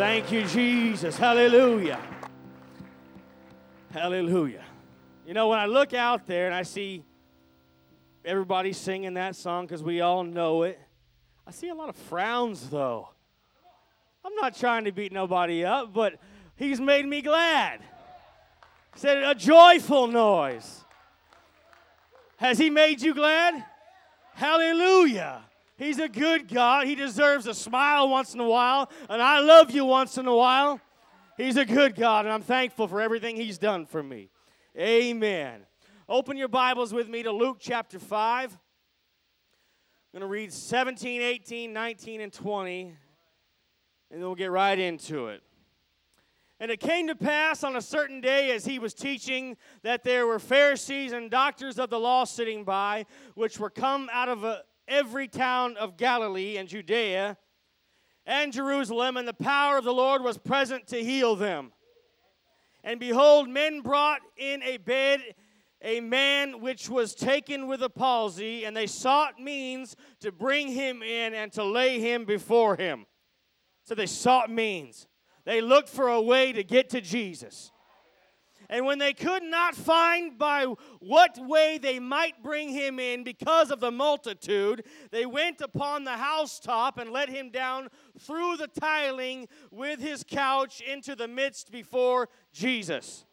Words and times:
Thank 0.00 0.32
you, 0.32 0.46
Jesus. 0.46 1.18
Hallelujah. 1.18 2.00
Hallelujah. 3.92 4.64
You 5.26 5.34
know, 5.34 5.48
when 5.48 5.58
I 5.58 5.66
look 5.66 5.92
out 5.92 6.26
there 6.26 6.46
and 6.46 6.54
I 6.54 6.62
see 6.62 7.04
everybody 8.24 8.72
singing 8.72 9.12
that 9.14 9.36
song 9.36 9.66
because 9.66 9.82
we 9.82 10.00
all 10.00 10.24
know 10.24 10.62
it, 10.62 10.80
I 11.46 11.50
see 11.50 11.68
a 11.68 11.74
lot 11.74 11.90
of 11.90 11.96
frowns, 11.96 12.70
though. 12.70 13.10
I'm 14.24 14.34
not 14.36 14.56
trying 14.56 14.84
to 14.84 14.90
beat 14.90 15.12
nobody 15.12 15.66
up, 15.66 15.92
but 15.92 16.14
he's 16.56 16.80
made 16.80 17.04
me 17.04 17.20
glad. 17.20 17.80
Said 18.94 19.22
a 19.22 19.34
joyful 19.34 20.06
noise. 20.06 20.82
Has 22.38 22.56
he 22.56 22.70
made 22.70 23.02
you 23.02 23.12
glad? 23.12 23.66
Hallelujah. 24.32 25.42
He's 25.80 25.98
a 25.98 26.10
good 26.10 26.46
God. 26.46 26.86
He 26.86 26.94
deserves 26.94 27.46
a 27.46 27.54
smile 27.54 28.10
once 28.10 28.34
in 28.34 28.40
a 28.40 28.46
while, 28.46 28.90
and 29.08 29.22
I 29.22 29.40
love 29.40 29.70
you 29.70 29.86
once 29.86 30.18
in 30.18 30.26
a 30.26 30.36
while. 30.36 30.78
He's 31.38 31.56
a 31.56 31.64
good 31.64 31.94
God, 31.94 32.26
and 32.26 32.34
I'm 32.34 32.42
thankful 32.42 32.86
for 32.86 33.00
everything 33.00 33.34
He's 33.34 33.56
done 33.56 33.86
for 33.86 34.02
me. 34.02 34.28
Amen. 34.78 35.62
Open 36.06 36.36
your 36.36 36.48
Bibles 36.48 36.92
with 36.92 37.08
me 37.08 37.22
to 37.22 37.32
Luke 37.32 37.56
chapter 37.60 37.98
5. 37.98 38.52
I'm 38.52 38.58
going 40.12 40.20
to 40.20 40.26
read 40.26 40.52
17, 40.52 41.22
18, 41.22 41.72
19, 41.72 42.20
and 42.20 42.30
20, 42.30 42.82
and 42.82 42.94
then 44.10 44.20
we'll 44.20 44.34
get 44.34 44.50
right 44.50 44.78
into 44.78 45.28
it. 45.28 45.42
And 46.62 46.70
it 46.70 46.80
came 46.80 47.06
to 47.06 47.14
pass 47.14 47.64
on 47.64 47.76
a 47.76 47.80
certain 47.80 48.20
day 48.20 48.50
as 48.50 48.66
he 48.66 48.78
was 48.78 48.92
teaching 48.92 49.56
that 49.82 50.04
there 50.04 50.26
were 50.26 50.38
Pharisees 50.38 51.12
and 51.12 51.30
doctors 51.30 51.78
of 51.78 51.88
the 51.88 51.98
law 51.98 52.24
sitting 52.24 52.64
by, 52.64 53.06
which 53.34 53.58
were 53.58 53.70
come 53.70 54.10
out 54.12 54.28
of 54.28 54.44
a, 54.44 54.62
every 54.90 55.28
town 55.28 55.76
of 55.76 55.96
Galilee 55.96 56.58
and 56.58 56.68
Judea 56.68 57.38
and 58.26 58.52
Jerusalem, 58.52 59.16
and 59.16 59.26
the 59.26 59.32
power 59.32 59.78
of 59.78 59.84
the 59.84 59.94
Lord 59.94 60.22
was 60.22 60.36
present 60.36 60.86
to 60.88 61.02
heal 61.02 61.36
them. 61.36 61.72
And 62.84 63.00
behold, 63.00 63.48
men 63.48 63.80
brought 63.80 64.20
in 64.36 64.62
a 64.62 64.76
bed 64.76 65.20
a 65.82 66.00
man 66.00 66.60
which 66.60 66.90
was 66.90 67.14
taken 67.14 67.66
with 67.66 67.82
a 67.82 67.88
palsy, 67.88 68.64
and 68.64 68.76
they 68.76 68.86
sought 68.86 69.40
means 69.40 69.96
to 70.20 70.30
bring 70.30 70.68
him 70.68 71.02
in 71.02 71.32
and 71.32 71.50
to 71.52 71.64
lay 71.64 71.98
him 71.98 72.24
before 72.26 72.76
him. 72.76 73.06
So 73.84 73.94
they 73.94 74.06
sought 74.06 74.50
means. 74.50 75.06
They 75.44 75.62
looked 75.62 75.88
for 75.88 76.08
a 76.08 76.20
way 76.20 76.52
to 76.52 76.62
get 76.62 76.90
to 76.90 77.00
Jesus. 77.00 77.72
And 78.70 78.86
when 78.86 79.00
they 79.00 79.12
could 79.12 79.42
not 79.42 79.74
find 79.74 80.38
by 80.38 80.64
what 81.00 81.36
way 81.36 81.78
they 81.78 81.98
might 81.98 82.40
bring 82.40 82.68
him 82.68 83.00
in 83.00 83.24
because 83.24 83.72
of 83.72 83.80
the 83.80 83.90
multitude, 83.90 84.84
they 85.10 85.26
went 85.26 85.60
upon 85.60 86.04
the 86.04 86.16
housetop 86.16 86.96
and 86.96 87.10
let 87.10 87.28
him 87.28 87.50
down 87.50 87.88
through 88.20 88.58
the 88.58 88.68
tiling 88.68 89.48
with 89.72 89.98
his 89.98 90.22
couch 90.22 90.80
into 90.80 91.16
the 91.16 91.26
midst 91.26 91.72
before 91.72 92.28
Jesus. 92.52 93.24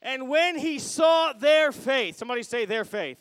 And 0.00 0.30
when 0.30 0.56
he 0.56 0.78
saw 0.78 1.34
their 1.34 1.70
faith, 1.70 2.16
somebody 2.16 2.42
say 2.42 2.64
their 2.64 2.86
faith. 2.86 3.18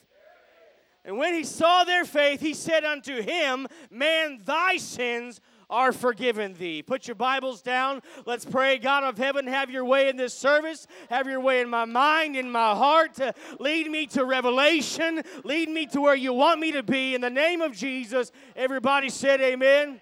And 1.03 1.17
when 1.17 1.33
he 1.33 1.43
saw 1.43 1.83
their 1.83 2.05
faith, 2.05 2.39
he 2.39 2.53
said 2.53 2.85
unto 2.85 3.21
him, 3.21 3.67
Man, 3.89 4.39
thy 4.45 4.77
sins 4.77 5.41
are 5.71 5.93
forgiven 5.93 6.53
thee. 6.53 6.83
Put 6.83 7.07
your 7.07 7.15
Bibles 7.15 7.61
down. 7.61 8.01
Let's 8.25 8.45
pray. 8.45 8.77
God 8.77 9.03
of 9.03 9.17
heaven, 9.17 9.47
have 9.47 9.71
your 9.71 9.85
way 9.85 10.09
in 10.09 10.17
this 10.17 10.33
service. 10.33 10.85
Have 11.09 11.27
your 11.27 11.39
way 11.39 11.61
in 11.61 11.69
my 11.69 11.85
mind, 11.85 12.35
in 12.35 12.51
my 12.51 12.75
heart. 12.75 13.19
Uh, 13.19 13.31
lead 13.59 13.89
me 13.89 14.05
to 14.07 14.25
revelation. 14.25 15.23
Lead 15.43 15.69
me 15.69 15.85
to 15.87 16.01
where 16.01 16.15
you 16.15 16.33
want 16.33 16.59
me 16.59 16.73
to 16.73 16.83
be. 16.83 17.15
In 17.15 17.21
the 17.21 17.29
name 17.29 17.61
of 17.61 17.73
Jesus, 17.73 18.31
everybody 18.55 19.09
said 19.09 19.39
amen. 19.41 20.01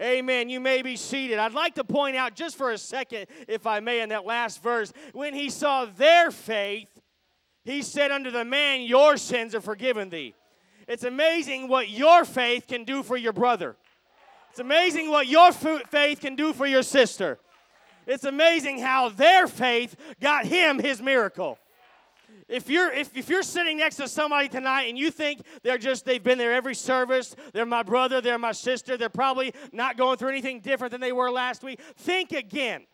Amen. 0.00 0.48
You 0.48 0.60
may 0.60 0.82
be 0.82 0.94
seated. 0.94 1.38
I'd 1.38 1.54
like 1.54 1.74
to 1.74 1.84
point 1.84 2.14
out 2.14 2.34
just 2.34 2.56
for 2.56 2.70
a 2.70 2.78
second, 2.78 3.26
if 3.48 3.66
I 3.66 3.80
may, 3.80 4.00
in 4.00 4.10
that 4.10 4.24
last 4.24 4.62
verse, 4.62 4.92
when 5.12 5.34
he 5.34 5.50
saw 5.50 5.86
their 5.86 6.30
faith, 6.30 6.88
he 7.64 7.82
said 7.82 8.12
unto 8.12 8.30
the 8.30 8.44
man, 8.44 8.82
Your 8.82 9.16
sins 9.16 9.54
are 9.54 9.60
forgiven 9.60 10.08
thee. 10.08 10.34
It's 10.86 11.04
amazing 11.04 11.68
what 11.68 11.88
your 11.88 12.24
faith 12.24 12.66
can 12.66 12.84
do 12.84 13.02
for 13.02 13.16
your 13.16 13.32
brother. 13.32 13.76
It's 14.50 14.60
amazing 14.60 15.10
what 15.10 15.26
your 15.26 15.52
faith 15.52 16.20
can 16.20 16.36
do 16.36 16.52
for 16.52 16.66
your 16.66 16.82
sister. 16.82 17.38
It's 18.06 18.24
amazing 18.24 18.80
how 18.80 19.10
their 19.10 19.46
faith 19.46 19.94
got 20.20 20.46
him 20.46 20.78
his 20.78 21.02
miracle. 21.02 21.58
If 22.48 22.70
you're 22.70 22.90
if, 22.90 23.14
if 23.14 23.28
you're 23.28 23.42
sitting 23.42 23.76
next 23.76 23.96
to 23.96 24.08
somebody 24.08 24.48
tonight 24.48 24.84
and 24.84 24.96
you 24.98 25.10
think 25.10 25.42
they're 25.62 25.78
just 25.78 26.06
they've 26.06 26.22
been 26.22 26.38
there 26.38 26.54
every 26.54 26.74
service, 26.74 27.36
they're 27.52 27.66
my 27.66 27.82
brother, 27.82 28.22
they're 28.22 28.38
my 28.38 28.52
sister, 28.52 28.96
they're 28.96 29.10
probably 29.10 29.52
not 29.72 29.98
going 29.98 30.16
through 30.16 30.30
anything 30.30 30.60
different 30.60 30.92
than 30.92 31.00
they 31.02 31.12
were 31.12 31.30
last 31.30 31.62
week, 31.62 31.80
think 31.96 32.32
again 32.32 32.86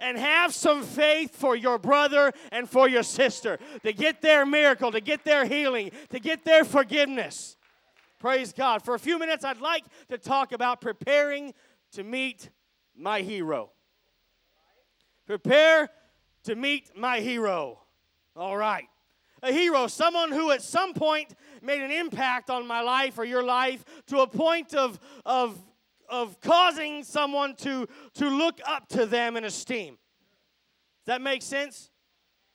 and 0.00 0.16
have 0.16 0.54
some 0.54 0.82
faith 0.82 1.36
for 1.36 1.54
your 1.54 1.78
brother 1.78 2.32
and 2.50 2.68
for 2.68 2.88
your 2.88 3.02
sister 3.02 3.58
to 3.82 3.92
get 3.92 4.22
their 4.22 4.44
miracle, 4.44 4.90
to 4.90 5.00
get 5.00 5.24
their 5.24 5.44
healing, 5.44 5.90
to 6.08 6.18
get 6.18 6.44
their 6.44 6.64
forgiveness. 6.64 7.56
Praise 8.20 8.52
God. 8.52 8.84
For 8.84 8.94
a 8.94 8.98
few 8.98 9.18
minutes, 9.18 9.46
I'd 9.46 9.62
like 9.62 9.84
to 10.10 10.18
talk 10.18 10.52
about 10.52 10.82
preparing 10.82 11.54
to 11.92 12.04
meet 12.04 12.50
my 12.94 13.22
hero. 13.22 13.70
Prepare 15.26 15.88
to 16.44 16.54
meet 16.54 16.90
my 16.94 17.20
hero. 17.20 17.80
All 18.36 18.58
right. 18.58 18.84
A 19.42 19.50
hero, 19.50 19.86
someone 19.86 20.32
who 20.32 20.50
at 20.50 20.60
some 20.60 20.92
point 20.92 21.34
made 21.62 21.80
an 21.80 21.90
impact 21.90 22.50
on 22.50 22.66
my 22.66 22.82
life 22.82 23.16
or 23.16 23.24
your 23.24 23.42
life 23.42 23.82
to 24.08 24.18
a 24.18 24.26
point 24.26 24.74
of, 24.74 25.00
of, 25.24 25.58
of 26.06 26.38
causing 26.42 27.02
someone 27.02 27.56
to, 27.56 27.88
to 28.14 28.28
look 28.28 28.60
up 28.66 28.86
to 28.88 29.06
them 29.06 29.38
in 29.38 29.44
esteem. 29.44 29.94
Does 29.94 31.06
that 31.06 31.22
make 31.22 31.40
sense? 31.40 31.90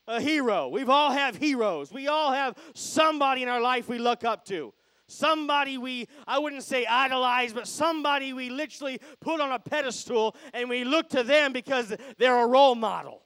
A 0.08 0.22
hero. 0.22 0.68
We've 0.68 0.92
all 0.92 1.12
have 1.12 1.36
heroes. 1.36 1.92
We 1.92 2.08
all 2.08 2.32
have 2.32 2.56
somebody 2.76 3.42
in 3.42 3.50
our 3.50 3.62
life 3.62 3.90
we 3.90 3.98
look 3.98 4.24
up 4.24 4.46
to. 4.46 4.72
Somebody 5.08 5.78
we, 5.78 6.08
I 6.26 6.40
wouldn't 6.40 6.64
say 6.64 6.86
idolize, 6.86 7.54
but 7.54 7.68
somebody 7.68 8.34
we 8.34 8.50
literally 8.50 9.00
put 9.20 9.40
on 9.40 9.52
a 9.52 9.60
pedestal 9.60 10.36
and 10.54 10.68
we 10.68 10.84
look 10.84 11.10
to 11.10 11.24
them 11.24 11.54
because 11.54 11.96
they're 12.18 12.44
a 12.44 12.48
role 12.48 12.76
model. 12.76 13.22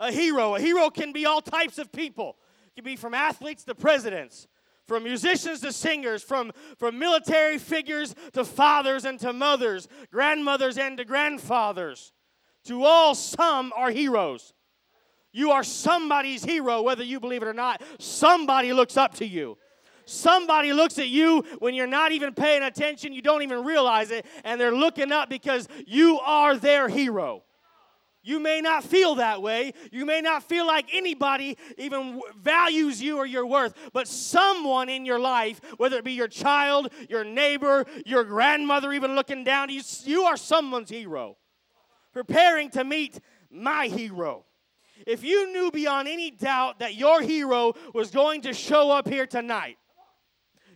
A 0.00 0.10
hero. 0.10 0.56
A 0.56 0.60
hero 0.60 0.90
can 0.90 1.12
be 1.12 1.24
all 1.24 1.40
types 1.40 1.78
of 1.78 1.92
people. 1.92 2.36
It 2.68 2.80
can 2.80 2.84
be 2.84 2.96
from 2.96 3.14
athletes 3.14 3.64
to 3.64 3.74
presidents, 3.74 4.48
from 4.86 5.04
musicians 5.04 5.60
to 5.60 5.72
singers, 5.72 6.22
from, 6.22 6.52
from 6.78 6.98
military 6.98 7.58
figures 7.58 8.14
to 8.32 8.44
fathers 8.44 9.04
and 9.04 9.20
to 9.20 9.32
mothers, 9.32 9.88
grandmothers 10.10 10.78
and 10.78 10.98
to 10.98 11.04
grandfathers. 11.04 12.12
To 12.64 12.82
all, 12.82 13.14
some 13.14 13.72
are 13.76 13.90
heroes. 13.90 14.52
You 15.32 15.52
are 15.52 15.62
somebody's 15.62 16.44
hero, 16.44 16.82
whether 16.82 17.04
you 17.04 17.20
believe 17.20 17.42
it 17.42 17.48
or 17.48 17.54
not. 17.54 17.82
Somebody 17.98 18.72
looks 18.72 18.96
up 18.96 19.14
to 19.16 19.26
you. 19.26 19.58
Somebody 20.06 20.72
looks 20.72 20.98
at 20.98 21.08
you 21.08 21.44
when 21.58 21.74
you're 21.74 21.88
not 21.88 22.12
even 22.12 22.32
paying 22.32 22.62
attention, 22.62 23.12
you 23.12 23.22
don't 23.22 23.42
even 23.42 23.64
realize 23.64 24.12
it, 24.12 24.24
and 24.44 24.60
they're 24.60 24.74
looking 24.74 25.10
up 25.10 25.28
because 25.28 25.68
you 25.84 26.20
are 26.20 26.56
their 26.56 26.88
hero. 26.88 27.42
You 28.22 28.40
may 28.40 28.60
not 28.60 28.82
feel 28.82 29.16
that 29.16 29.40
way. 29.40 29.72
You 29.92 30.04
may 30.04 30.20
not 30.20 30.42
feel 30.42 30.66
like 30.66 30.86
anybody 30.92 31.56
even 31.78 32.20
values 32.36 33.00
you 33.00 33.18
or 33.18 33.26
your 33.26 33.46
worth, 33.46 33.74
but 33.92 34.08
someone 34.08 34.88
in 34.88 35.06
your 35.06 35.20
life, 35.20 35.60
whether 35.76 35.98
it 35.98 36.04
be 36.04 36.12
your 36.12 36.26
child, 36.26 36.88
your 37.08 37.22
neighbor, 37.22 37.84
your 38.04 38.24
grandmother, 38.24 38.92
even 38.92 39.14
looking 39.14 39.44
down 39.44 39.70
you, 39.70 39.80
you 40.04 40.22
are 40.22 40.36
someone's 40.36 40.90
hero. 40.90 41.36
Preparing 42.12 42.70
to 42.70 42.82
meet 42.82 43.20
my 43.48 43.86
hero. 43.86 44.44
If 45.06 45.22
you 45.22 45.52
knew 45.52 45.70
beyond 45.70 46.08
any 46.08 46.32
doubt 46.32 46.80
that 46.80 46.96
your 46.96 47.22
hero 47.22 47.74
was 47.94 48.10
going 48.10 48.42
to 48.42 48.52
show 48.52 48.90
up 48.90 49.08
here 49.08 49.26
tonight, 49.26 49.78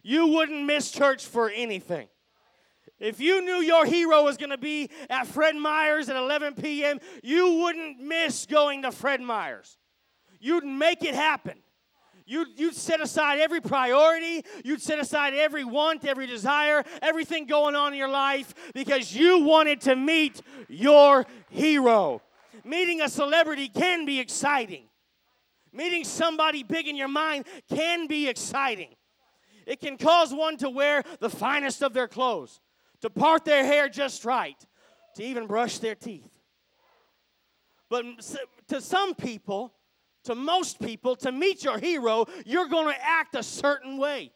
you 0.03 0.29
wouldn't 0.29 0.65
miss 0.65 0.91
church 0.91 1.27
for 1.27 1.51
anything. 1.51 2.09
If 2.99 3.19
you 3.19 3.43
knew 3.43 3.63
your 3.63 3.87
hero 3.87 4.25
was 4.25 4.37
going 4.37 4.51
to 4.51 4.59
be 4.59 4.91
at 5.09 5.27
Fred 5.27 5.57
Meyer's 5.57 6.09
at 6.11 6.17
11 6.17 6.55
p.m., 6.55 6.99
you 7.23 7.55
wouldn't 7.55 7.99
miss 7.99 8.45
going 8.45 8.83
to 8.83 8.93
Fred 8.93 9.23
Meyer's. 9.23 9.79
You'd 10.39 10.65
make 10.65 11.03
it 11.03 11.15
happen. 11.15 11.59
You'd, 12.27 12.61
you'd 12.61 12.77
set 12.77 13.01
aside 13.01 13.41
every 13.41 13.61
priority, 13.61 14.45
you'd 14.65 14.81
set 14.81 15.01
aside 15.01 15.35
every 15.35 15.65
want, 15.65 16.05
every 16.05 16.29
desire, 16.29 16.85
everything 17.03 17.47
going 17.47 17.75
on 17.75 17.93
in 17.93 17.99
your 17.99 18.09
life 18.09 18.55
because 18.73 19.13
you 19.13 19.41
wanted 19.41 19.81
to 19.81 19.97
meet 19.97 20.41
your 20.69 21.27
hero. 21.49 22.23
Meeting 22.63 23.01
a 23.01 23.09
celebrity 23.09 23.67
can 23.67 24.07
be 24.07 24.21
exciting, 24.21 24.85
meeting 25.73 26.05
somebody 26.05 26.63
big 26.63 26.87
in 26.87 26.95
your 26.95 27.09
mind 27.09 27.47
can 27.69 28.07
be 28.07 28.29
exciting. 28.29 28.95
It 29.71 29.79
can 29.79 29.97
cause 29.97 30.35
one 30.35 30.57
to 30.57 30.69
wear 30.69 31.05
the 31.21 31.31
finest 31.31 31.81
of 31.85 31.93
their 31.95 32.09
clothes, 32.09 32.61
to 33.03 33.09
part 33.09 33.45
their 33.45 33.65
hair 33.65 33.89
just 33.89 34.25
right, 34.25 34.57
to 35.15 35.23
even 35.23 35.47
brush 35.47 35.79
their 35.79 35.95
teeth. 35.95 36.41
But 37.89 38.05
to 38.67 38.81
some 38.81 39.15
people, 39.15 39.73
to 40.25 40.35
most 40.35 40.81
people, 40.81 41.15
to 41.17 41.31
meet 41.31 41.63
your 41.63 41.79
hero, 41.79 42.27
you're 42.45 42.67
going 42.67 42.93
to 42.93 43.01
act 43.01 43.37
a 43.37 43.45
certain 43.45 43.97
way. 43.97 44.33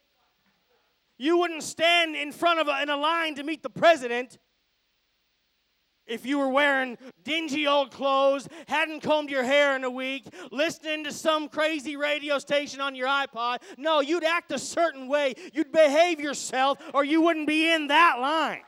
You 1.19 1.39
wouldn't 1.39 1.65
stand 1.65 2.15
in 2.15 2.31
front 2.31 2.61
of 2.61 2.69
a, 2.69 2.81
in 2.81 2.89
a 2.89 2.97
line 2.97 3.35
to 3.35 3.43
meet 3.43 3.65
the 3.65 3.71
president 3.71 4.39
if 6.07 6.27
you 6.27 6.39
were 6.39 6.49
wearing 6.49 6.99
dingy 7.23 7.67
old 7.67 7.91
clothes, 7.91 8.49
hadn't 8.69 9.03
combed 9.03 9.31
your 9.31 9.45
hair 9.45 9.75
in 9.77 9.85
a 9.85 9.91
week, 9.91 10.25
listening 10.51 11.05
to 11.05 11.13
some 11.13 11.49
crazy 11.49 11.97
radio 11.97 12.39
station 12.39 12.81
on 12.81 12.95
your 12.95 13.09
iPod. 13.09 13.59
No, 13.79 14.01
you'd 14.01 14.25
act 14.25 14.53
a 14.53 14.59
certain 14.59 15.09
way. 15.09 15.35
You'd 15.53 15.73
behave 15.73 16.21
yourself, 16.21 16.79
or 16.93 17.05
you 17.05 17.23
wouldn't 17.23 17.47
be 17.47 17.73
in 17.73 17.89
that 17.89 18.19
line. 18.21 18.63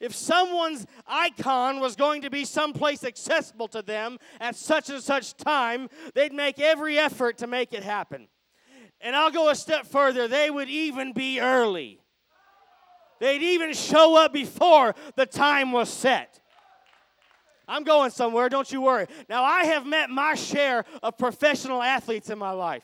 If 0.00 0.14
someone's 0.14 0.86
icon 1.06 1.80
was 1.80 1.96
going 1.96 2.22
to 2.22 2.30
be 2.30 2.44
someplace 2.44 3.02
accessible 3.02 3.66
to 3.68 3.82
them 3.82 4.18
at 4.40 4.54
such 4.54 4.90
and 4.90 5.02
such 5.02 5.36
time, 5.36 5.88
they'd 6.14 6.32
make 6.32 6.60
every 6.60 6.98
effort 6.98 7.38
to 7.38 7.48
make 7.48 7.72
it 7.72 7.82
happen. 7.82 8.28
And 9.00 9.16
I'll 9.16 9.30
go 9.30 9.48
a 9.48 9.54
step 9.54 9.86
further, 9.86 10.28
they 10.28 10.50
would 10.50 10.68
even 10.68 11.12
be 11.12 11.40
early. 11.40 12.00
They'd 13.20 13.42
even 13.42 13.72
show 13.72 14.16
up 14.16 14.32
before 14.32 14.94
the 15.16 15.26
time 15.26 15.72
was 15.72 15.88
set. 15.88 16.40
I'm 17.66 17.84
going 17.84 18.10
somewhere, 18.10 18.48
don't 18.48 18.70
you 18.72 18.80
worry. 18.80 19.06
Now, 19.28 19.44
I 19.44 19.64
have 19.64 19.84
met 19.84 20.08
my 20.08 20.34
share 20.34 20.84
of 21.02 21.18
professional 21.18 21.82
athletes 21.82 22.30
in 22.30 22.38
my 22.38 22.52
life. 22.52 22.82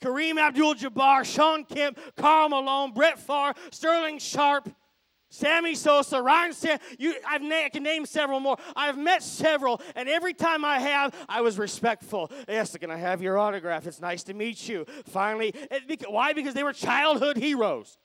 Kareem 0.00 0.38
Abdul 0.38 0.74
Jabbar, 0.74 1.24
Shawn 1.24 1.64
Kemp, 1.64 1.98
Karl 2.16 2.48
Malone, 2.48 2.92
Brett 2.92 3.18
Favre, 3.18 3.54
Sterling 3.72 4.18
Sharpe, 4.18 4.70
Sammy 5.28 5.74
Sosa, 5.74 6.22
Ryan 6.22 6.52
Sam, 6.52 6.78
you, 6.98 7.14
I've 7.28 7.42
na- 7.42 7.64
I 7.64 7.68
can 7.68 7.82
name 7.82 8.06
several 8.06 8.38
more. 8.38 8.56
I've 8.76 8.96
met 8.96 9.22
several, 9.22 9.80
and 9.96 10.08
every 10.08 10.34
time 10.34 10.64
I 10.64 10.78
have, 10.78 11.14
I 11.28 11.40
was 11.40 11.58
respectful. 11.58 12.30
Yes, 12.46 12.76
can 12.76 12.90
I 12.90 12.96
have 12.96 13.20
your 13.20 13.38
autograph? 13.38 13.86
It's 13.86 14.00
nice 14.00 14.22
to 14.24 14.34
meet 14.34 14.68
you. 14.68 14.86
Finally, 15.06 15.52
it, 15.70 16.04
why? 16.08 16.32
Because 16.32 16.54
they 16.54 16.62
were 16.62 16.72
childhood 16.72 17.36
heroes. 17.36 17.98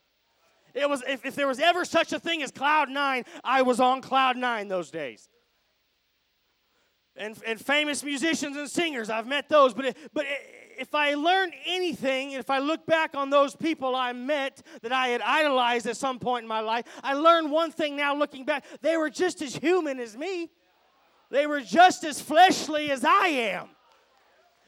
It 0.73 0.89
was 0.89 1.03
if, 1.07 1.25
if 1.25 1.35
there 1.35 1.47
was 1.47 1.59
ever 1.59 1.85
such 1.85 2.13
a 2.13 2.19
thing 2.19 2.41
as 2.43 2.51
cloud 2.51 2.89
nine, 2.89 3.25
I 3.43 3.61
was 3.61 3.79
on 3.79 4.01
cloud 4.01 4.37
nine 4.37 4.67
those 4.67 4.91
days. 4.91 5.29
And, 7.15 7.37
and 7.45 7.59
famous 7.59 8.03
musicians 8.03 8.55
and 8.55 8.69
singers, 8.69 9.09
I've 9.09 9.27
met 9.27 9.49
those. 9.49 9.73
But, 9.73 9.85
it, 9.85 9.97
but 10.13 10.25
it, 10.25 10.61
if 10.79 10.95
I 10.95 11.13
learned 11.13 11.53
anything, 11.65 12.31
if 12.31 12.49
I 12.49 12.59
look 12.59 12.85
back 12.85 13.15
on 13.15 13.29
those 13.29 13.55
people 13.55 13.95
I 13.95 14.13
met 14.13 14.63
that 14.81 14.91
I 14.91 15.09
had 15.09 15.21
idolized 15.21 15.85
at 15.87 15.97
some 15.97 16.19
point 16.19 16.43
in 16.43 16.47
my 16.47 16.61
life, 16.61 16.85
I 17.03 17.13
learned 17.13 17.51
one 17.51 17.71
thing 17.71 17.95
now 17.95 18.15
looking 18.15 18.45
back. 18.45 18.65
They 18.81 18.97
were 18.97 19.09
just 19.09 19.41
as 19.41 19.55
human 19.55 19.99
as 19.99 20.17
me, 20.17 20.49
they 21.29 21.47
were 21.47 21.61
just 21.61 22.03
as 22.03 22.21
fleshly 22.21 22.91
as 22.91 23.05
I 23.05 23.27
am. 23.27 23.69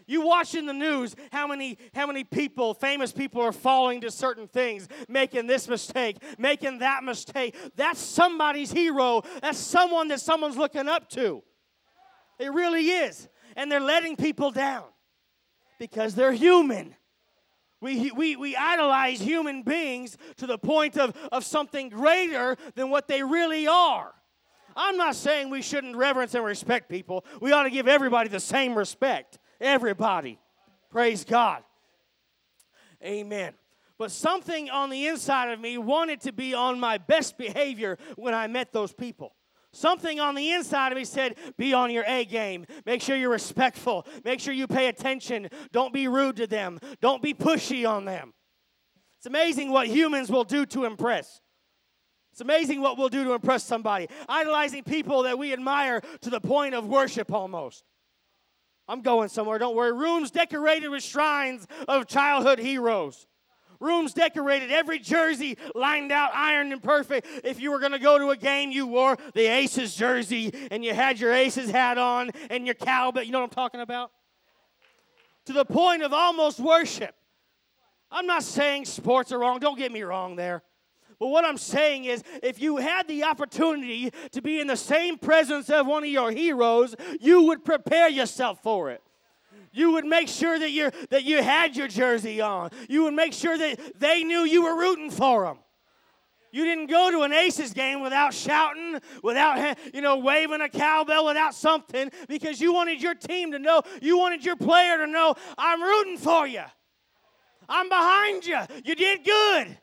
You 0.06 0.26
watch 0.26 0.56
in 0.56 0.66
the 0.66 0.74
news 0.74 1.16
how 1.32 1.48
many 1.48 1.78
how 1.94 2.08
many 2.08 2.24
people, 2.24 2.74
famous 2.74 3.12
people 3.12 3.42
are 3.42 3.52
falling 3.52 4.02
to 4.02 4.12
certain 4.12 4.48
things, 4.48 4.88
making 5.08 5.48
this 5.48 5.68
mistake, 5.68 6.18
making 6.38 6.80
that 6.80 7.04
mistake. 7.04 7.56
That's 7.76 8.00
somebody's 8.00 8.72
hero. 8.72 9.24
That's 9.42 9.58
someone 9.58 10.10
that 10.10 10.20
someone's 10.20 10.58
looking 10.58 10.88
up 10.88 11.10
to. 11.12 11.44
It 12.40 12.52
really 12.52 12.88
is. 12.90 13.28
And 13.56 13.72
they're 13.72 13.80
letting 13.80 14.16
people 14.16 14.52
down 14.52 14.86
because 15.80 16.16
they're 16.16 16.32
human. 16.34 16.96
We, 17.82 18.12
we, 18.12 18.38
we 18.38 18.56
idolize 18.56 19.20
human 19.20 19.64
beings 19.64 20.18
to 20.38 20.48
the 20.48 20.58
point 20.58 20.98
of, 20.98 21.14
of 21.34 21.44
something 21.44 21.90
greater 21.90 22.56
than 22.76 22.90
what 22.90 23.10
they 23.10 23.22
really 23.24 23.68
are. 23.68 24.14
I'm 24.76 24.98
not 24.98 25.16
saying 25.16 25.50
we 25.50 25.62
shouldn't 25.62 25.96
reverence 25.96 26.34
and 26.34 26.46
respect 26.46 26.90
people. 26.90 27.26
We 27.42 27.52
ought 27.52 27.64
to 27.64 27.70
give 27.70 27.88
everybody 27.88 28.30
the 28.30 28.40
same 28.40 28.76
respect. 28.76 29.38
Everybody. 29.64 30.38
Praise 30.92 31.24
God. 31.24 31.64
Amen. 33.04 33.54
But 33.98 34.12
something 34.12 34.70
on 34.70 34.90
the 34.90 35.08
inside 35.08 35.52
of 35.52 35.60
me 35.60 35.78
wanted 35.78 36.22
to 36.22 36.34
be 36.34 36.54
on 36.54 36.80
my 36.80 36.98
best 36.98 37.38
behavior 37.38 37.98
when 38.18 38.34
I 38.34 38.48
met 38.48 38.74
those 38.74 38.92
people. 38.92 39.34
Something 39.72 40.20
on 40.20 40.36
the 40.36 40.52
inside 40.52 40.92
of 40.92 40.98
me 40.98 41.06
said, 41.06 41.36
Be 41.58 41.74
on 41.74 41.90
your 41.90 42.04
A 42.06 42.26
game. 42.26 42.66
Make 42.86 43.02
sure 43.02 43.16
you're 43.16 43.32
respectful. 43.32 44.06
Make 44.24 44.40
sure 44.40 44.54
you 44.54 44.68
pay 44.68 44.88
attention. 44.88 45.50
Don't 45.72 45.94
be 45.94 46.08
rude 46.08 46.36
to 46.36 46.48
them. 46.48 46.80
Don't 47.02 47.24
be 47.24 47.34
pushy 47.34 47.90
on 47.90 48.06
them. 48.06 48.34
It's 49.18 49.26
amazing 49.26 49.72
what 49.72 49.88
humans 49.88 50.30
will 50.30 50.44
do 50.44 50.66
to 50.68 50.84
impress. 50.84 51.40
It's 52.34 52.42
amazing 52.42 52.82
what 52.82 52.98
we'll 52.98 53.10
do 53.10 53.24
to 53.24 53.34
impress 53.34 53.64
somebody. 53.64 54.10
Idolizing 54.28 54.84
people 54.84 55.24
that 55.24 55.38
we 55.38 55.54
admire 55.54 56.02
to 56.22 56.30
the 56.30 56.42
point 56.42 56.76
of 56.76 56.86
worship 56.86 57.32
almost. 57.32 57.84
I'm 58.88 59.02
going 59.02 59.30
somewhere, 59.30 59.60
don't 59.60 59.76
worry. 59.76 59.94
Rooms 59.94 60.32
decorated 60.32 60.90
with 60.90 61.04
shrines 61.04 61.68
of 61.88 62.08
childhood 62.08 62.60
heroes. 62.60 63.28
Rooms 63.80 64.14
decorated, 64.14 64.72
every 64.72 65.00
jersey 65.00 65.58
lined 65.76 66.12
out, 66.12 66.34
ironed 66.34 66.72
and 66.72 66.82
perfect. 66.82 67.28
If 67.44 67.60
you 67.60 67.72
were 67.72 67.80
going 67.80 67.92
to 67.92 68.00
go 68.00 68.18
to 68.18 68.30
a 68.30 68.38
game, 68.38 68.72
you 68.72 68.88
wore 68.88 69.18
the 69.34 69.46
Aces 69.46 69.94
jersey 69.96 70.54
and 70.72 70.86
you 70.86 70.94
had 70.94 71.20
your 71.20 71.34
Aces 71.34 71.70
hat 71.70 71.98
on 71.98 72.32
and 72.50 72.66
your 72.66 72.76
cowbell. 72.76 73.24
You 73.24 73.32
know 73.32 73.40
what 73.40 73.52
I'm 73.52 73.56
talking 73.56 73.82
about? 73.82 74.12
To 75.48 75.54
the 75.54 75.66
point 75.66 76.02
of 76.02 76.14
almost 76.14 76.60
worship. 76.60 77.14
I'm 78.10 78.26
not 78.26 78.44
saying 78.44 78.86
sports 78.86 79.32
are 79.34 79.40
wrong, 79.40 79.60
don't 79.60 79.78
get 79.78 79.92
me 79.92 80.04
wrong 80.04 80.36
there. 80.36 80.64
But 81.20 81.28
what 81.28 81.46
I'm 81.46 81.58
saying 81.58 82.06
is, 82.06 82.24
if 82.42 82.62
you 82.62 82.78
had 82.78 83.08
the 83.08 83.24
opportunity 83.24 84.12
to 84.32 84.42
be 84.42 84.60
in 84.60 84.68
the 84.68 84.78
same 84.78 85.18
presence 85.18 85.70
of 85.70 85.88
one 85.88 86.04
of 86.04 86.10
your 86.10 86.32
heroes, 86.32 86.96
you 87.20 87.44
would 87.44 87.64
prepare 87.64 88.10
yourself 88.10 88.62
for 88.62 88.92
it. 88.92 89.02
You 89.72 89.94
would 89.94 90.06
make 90.06 90.28
sure 90.28 90.58
that 90.60 90.72
you 90.72 90.92
that 91.10 91.24
you 91.24 91.42
had 91.42 91.76
your 91.76 91.88
jersey 91.88 92.42
on. 92.42 92.70
You 92.88 93.04
would 93.04 93.16
make 93.16 93.34
sure 93.34 93.58
that 93.58 94.00
they 94.00 94.24
knew 94.24 94.42
you 94.42 94.64
were 94.64 94.78
rooting 94.78 95.10
for 95.10 95.46
them. 95.46 95.58
You 96.52 96.66
didn't 96.66 96.86
go 96.86 97.10
to 97.10 97.22
an 97.24 97.34
Aces 97.34 97.74
game 97.74 98.02
without 98.02 98.32
shouting, 98.32 99.00
without 99.24 99.76
you 99.92 100.02
know 100.02 100.18
waving 100.18 100.62
a 100.62 100.70
cowbell, 100.70 101.26
without 101.26 101.56
something, 101.56 102.12
because 102.28 102.62
you 102.62 102.72
wanted 102.72 103.02
your 103.02 103.16
team 103.16 103.52
to 103.54 103.60
know, 103.60 103.82
you 104.02 104.20
wanted 104.20 104.46
your 104.46 104.56
player 104.56 104.98
to 105.00 105.08
know, 105.08 105.34
I'm 105.58 105.82
rooting 105.82 106.18
for 106.18 106.46
you. 106.46 106.62
I'm 107.68 107.90
behind 107.90 108.46
you. 108.46 108.60
You 108.86 108.94
did 108.94 109.24
good. 109.24 109.78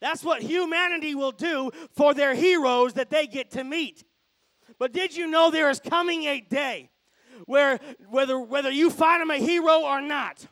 That's 0.00 0.24
what 0.24 0.42
humanity 0.42 1.14
will 1.14 1.32
do 1.32 1.70
for 1.92 2.14
their 2.14 2.34
heroes 2.34 2.94
that 2.94 3.10
they 3.10 3.26
get 3.26 3.50
to 3.52 3.64
meet. 3.64 4.04
But 4.78 4.92
did 4.92 5.16
you 5.16 5.26
know 5.26 5.50
there 5.50 5.70
is 5.70 5.80
coming 5.80 6.24
a 6.24 6.40
day 6.40 6.90
where 7.46 7.78
whether 8.08 8.38
whether 8.38 8.70
you 8.70 8.90
find 8.90 9.22
him 9.22 9.30
a 9.30 9.36
hero 9.36 9.82
or 9.82 10.00
not, 10.00 10.46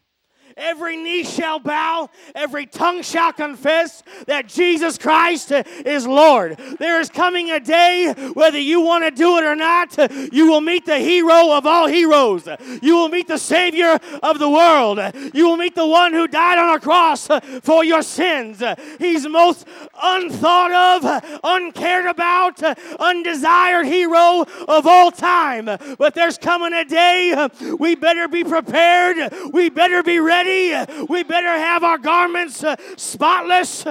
Every 0.57 0.97
knee 0.97 1.25
shall 1.25 1.59
bow, 1.59 2.11
every 2.35 2.67
tongue 2.67 3.03
shall 3.03 3.33
confess 3.33 4.03
that 4.27 4.47
Jesus 4.49 4.99
Christ 4.99 5.53
is 5.53 6.07
Lord. 6.07 6.59
There 6.79 7.01
is 7.01 7.09
coming 7.09 7.51
a 7.51 7.61
day, 7.61 8.13
whether 8.35 8.59
you 8.59 8.81
want 8.81 9.05
to 9.05 9.11
do 9.11 9.39
it 9.39 9.45
or 9.45 9.55
not, 9.55 9.97
you 10.33 10.51
will 10.51 10.61
meet 10.61 10.87
the 10.87 10.99
hero 10.99 11.53
of 11.53 11.67
all 11.67 11.87
heroes. 11.87 12.49
You 12.83 12.97
will 12.97 13.09
meet 13.09 13.29
the 13.29 13.39
Savior 13.39 13.99
of 14.23 14.39
the 14.39 14.49
world. 14.49 15.01
You 15.35 15.49
will 15.49 15.57
meet 15.57 15.75
the 15.75 15.87
one 15.87 16.13
who 16.13 16.27
died 16.29 16.59
on 16.59 16.77
a 16.77 16.81
cross 16.81 17.29
for 17.63 17.85
your 17.85 18.03
sins. 18.03 18.63
He's 18.99 19.27
most 19.27 19.67
unthought 20.03 20.73
of, 21.05 21.41
uncared 21.45 22.07
about, 22.07 22.63
undesired 23.01 23.87
hero 23.87 24.45
of 24.69 24.87
all 24.87 25.11
time. 25.11 25.67
But 25.99 26.15
there's 26.15 26.39
coming 26.39 26.73
a 26.73 26.85
day 26.85 27.49
we 27.79 27.95
better 27.95 28.29
be 28.29 28.45
prepared. 28.45 29.33
We 29.53 29.71
better 29.71 30.03
be 30.03 30.19
ready 30.19 30.42
ready. 30.45 31.07
We 31.09 31.23
better 31.23 31.49
have 31.49 31.85
our 31.85 31.99
garments 31.99 32.63
uh, 32.63 32.77
spotless. 32.97 33.85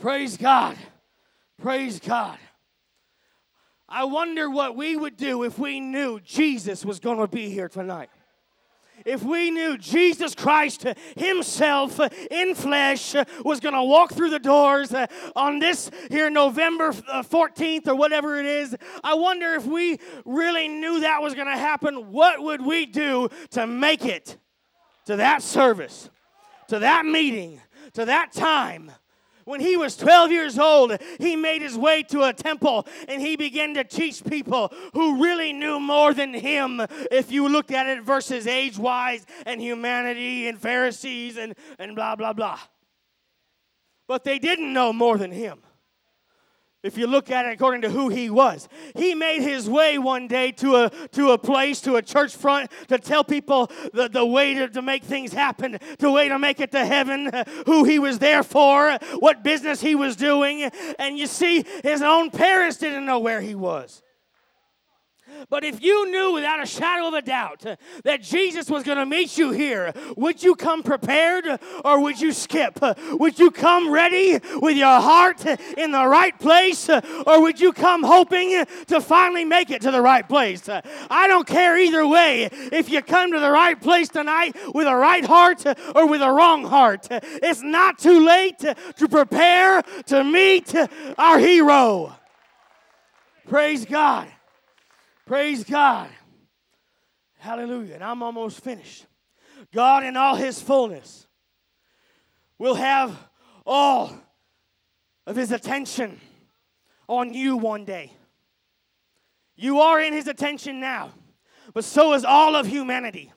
Praise 0.00 0.36
God. 0.36 0.76
Praise 1.60 2.00
God. 2.00 2.38
I 3.88 4.04
wonder 4.04 4.50
what 4.50 4.76
we 4.76 4.96
would 4.96 5.16
do 5.16 5.44
if 5.44 5.58
we 5.58 5.80
knew 5.80 6.20
Jesus 6.20 6.84
was 6.84 7.00
going 7.00 7.18
to 7.18 7.26
be 7.26 7.48
here 7.48 7.68
tonight 7.68 8.10
if 9.04 9.22
we 9.22 9.50
knew 9.50 9.78
Jesus 9.78 10.34
Christ 10.34 10.86
Himself 11.16 12.00
in 12.30 12.54
flesh 12.54 13.14
was 13.44 13.60
going 13.60 13.74
to 13.74 13.82
walk 13.82 14.12
through 14.12 14.30
the 14.30 14.38
doors 14.38 14.92
uh, 14.92 15.06
on 15.34 15.58
this 15.58 15.90
here 16.10 16.30
November 16.30 16.88
uh, 17.08 17.22
14th 17.22 17.88
or 17.88 17.94
whatever 17.94 18.38
it 18.38 18.46
is, 18.46 18.76
I 19.02 19.14
wonder 19.14 19.54
if 19.54 19.66
we 19.66 19.98
really 20.24 20.68
knew 20.68 21.00
that 21.00 21.22
was 21.22 21.34
going 21.34 21.46
to 21.46 21.56
happen, 21.56 22.12
what 22.12 22.42
would 22.42 22.64
we 22.64 22.86
do 22.86 23.28
to 23.50 23.66
make 23.66 24.04
it 24.04 24.36
to 25.06 25.16
that 25.16 25.42
service, 25.42 26.10
to 26.68 26.80
that 26.80 27.06
meeting, 27.06 27.60
to 27.94 28.04
that 28.04 28.32
time? 28.32 28.92
When 29.48 29.60
he 29.60 29.78
was 29.78 29.96
12 29.96 30.30
years 30.30 30.58
old, 30.58 30.98
he 31.18 31.34
made 31.34 31.62
his 31.62 31.74
way 31.74 32.02
to 32.02 32.24
a 32.24 32.34
temple 32.34 32.86
and 33.08 33.22
he 33.22 33.34
began 33.34 33.72
to 33.74 33.82
teach 33.82 34.22
people 34.22 34.70
who 34.92 35.24
really 35.24 35.54
knew 35.54 35.80
more 35.80 36.12
than 36.12 36.34
him. 36.34 36.82
If 37.10 37.32
you 37.32 37.48
looked 37.48 37.70
at 37.70 37.86
it 37.86 38.02
versus 38.02 38.46
age 38.46 38.76
wise 38.76 39.24
and 39.46 39.58
humanity 39.58 40.48
and 40.48 40.60
Pharisees 40.60 41.38
and, 41.38 41.54
and 41.78 41.96
blah, 41.96 42.14
blah, 42.14 42.34
blah. 42.34 42.58
But 44.06 44.22
they 44.22 44.38
didn't 44.38 44.70
know 44.70 44.92
more 44.92 45.16
than 45.16 45.32
him. 45.32 45.60
If 46.82 46.96
you 46.96 47.06
look 47.06 47.30
at 47.30 47.44
it 47.44 47.52
according 47.52 47.82
to 47.82 47.90
who 47.90 48.08
he 48.08 48.30
was. 48.30 48.68
He 48.94 49.14
made 49.14 49.42
his 49.42 49.68
way 49.68 49.98
one 49.98 50.28
day 50.28 50.52
to 50.52 50.76
a, 50.76 50.90
to 51.12 51.32
a 51.32 51.38
place, 51.38 51.80
to 51.82 51.96
a 51.96 52.02
church 52.02 52.36
front, 52.36 52.70
to 52.88 52.98
tell 52.98 53.24
people 53.24 53.70
the, 53.92 54.08
the 54.08 54.24
way 54.24 54.54
to, 54.54 54.68
to 54.68 54.82
make 54.82 55.02
things 55.02 55.32
happen, 55.32 55.78
the 55.98 56.10
way 56.10 56.28
to 56.28 56.38
make 56.38 56.60
it 56.60 56.70
to 56.72 56.84
heaven, 56.86 57.30
who 57.66 57.84
he 57.84 57.98
was 57.98 58.18
there 58.20 58.42
for, 58.42 58.96
what 59.18 59.42
business 59.42 59.80
he 59.80 59.94
was 59.94 60.14
doing. 60.14 60.70
And 60.98 61.18
you 61.18 61.26
see, 61.26 61.64
his 61.82 62.00
own 62.00 62.30
parents 62.30 62.76
didn't 62.76 63.06
know 63.06 63.18
where 63.18 63.40
he 63.40 63.54
was. 63.54 64.02
But 65.50 65.64
if 65.64 65.82
you 65.82 66.10
knew 66.10 66.32
without 66.32 66.62
a 66.62 66.66
shadow 66.66 67.08
of 67.08 67.14
a 67.14 67.22
doubt 67.22 67.64
that 68.04 68.22
Jesus 68.22 68.68
was 68.68 68.82
going 68.82 68.98
to 68.98 69.06
meet 69.06 69.38
you 69.38 69.50
here, 69.50 69.92
would 70.16 70.42
you 70.42 70.54
come 70.54 70.82
prepared 70.82 71.46
or 71.84 72.00
would 72.00 72.20
you 72.20 72.32
skip? 72.32 72.78
Would 73.12 73.38
you 73.38 73.50
come 73.50 73.90
ready 73.90 74.38
with 74.56 74.76
your 74.76 75.00
heart 75.00 75.44
in 75.46 75.92
the 75.92 76.06
right 76.06 76.38
place 76.38 76.88
or 76.88 77.42
would 77.42 77.60
you 77.60 77.72
come 77.72 78.02
hoping 78.02 78.64
to 78.86 79.00
finally 79.00 79.44
make 79.44 79.70
it 79.70 79.82
to 79.82 79.90
the 79.90 80.00
right 80.00 80.28
place? 80.28 80.68
I 80.68 81.26
don't 81.28 81.46
care 81.46 81.78
either 81.78 82.06
way 82.06 82.48
if 82.72 82.90
you 82.90 83.02
come 83.02 83.32
to 83.32 83.40
the 83.40 83.50
right 83.50 83.80
place 83.80 84.08
tonight 84.08 84.56
with 84.74 84.86
a 84.86 84.96
right 84.96 85.24
heart 85.24 85.64
or 85.94 86.06
with 86.06 86.22
a 86.22 86.30
wrong 86.30 86.64
heart. 86.64 87.06
It's 87.10 87.62
not 87.62 87.98
too 87.98 88.26
late 88.26 88.58
to 88.58 89.08
prepare 89.08 89.82
to 90.06 90.24
meet 90.24 90.74
our 91.16 91.38
hero. 91.38 92.14
Praise 93.46 93.84
God. 93.84 94.28
Praise 95.28 95.62
God. 95.62 96.08
Hallelujah. 97.38 97.96
And 97.96 98.02
I'm 98.02 98.22
almost 98.22 98.64
finished. 98.64 99.04
God, 99.74 100.02
in 100.02 100.16
all 100.16 100.36
his 100.36 100.58
fullness, 100.58 101.26
will 102.58 102.74
have 102.74 103.14
all 103.66 104.10
of 105.26 105.36
his 105.36 105.52
attention 105.52 106.18
on 107.06 107.34
you 107.34 107.58
one 107.58 107.84
day. 107.84 108.14
You 109.54 109.80
are 109.80 110.00
in 110.00 110.14
his 110.14 110.28
attention 110.28 110.80
now, 110.80 111.10
but 111.74 111.84
so 111.84 112.14
is 112.14 112.24
all 112.24 112.56
of 112.56 112.66
humanity. 112.66 113.30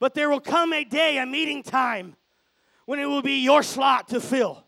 But 0.00 0.14
there 0.14 0.28
will 0.28 0.40
come 0.40 0.72
a 0.72 0.82
day, 0.82 1.18
a 1.18 1.26
meeting 1.26 1.62
time, 1.62 2.16
when 2.86 2.98
it 2.98 3.06
will 3.06 3.22
be 3.22 3.40
your 3.40 3.62
slot 3.62 4.08
to 4.08 4.20
fill 4.20 4.63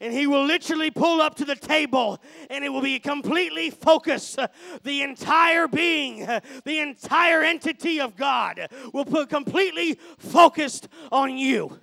and 0.00 0.12
he 0.12 0.26
will 0.26 0.44
literally 0.44 0.90
pull 0.90 1.20
up 1.20 1.34
to 1.36 1.44
the 1.44 1.56
table 1.56 2.18
and 2.50 2.64
it 2.64 2.68
will 2.68 2.82
be 2.82 2.98
completely 2.98 3.70
focused. 3.70 4.38
The 4.82 5.02
entire 5.02 5.68
being, 5.68 6.26
the 6.64 6.78
entire 6.80 7.42
entity 7.42 8.00
of 8.00 8.16
God 8.16 8.68
will 8.92 9.04
put 9.04 9.28
completely 9.28 9.98
focused 10.18 10.88
on 11.10 11.36
you. 11.36 11.80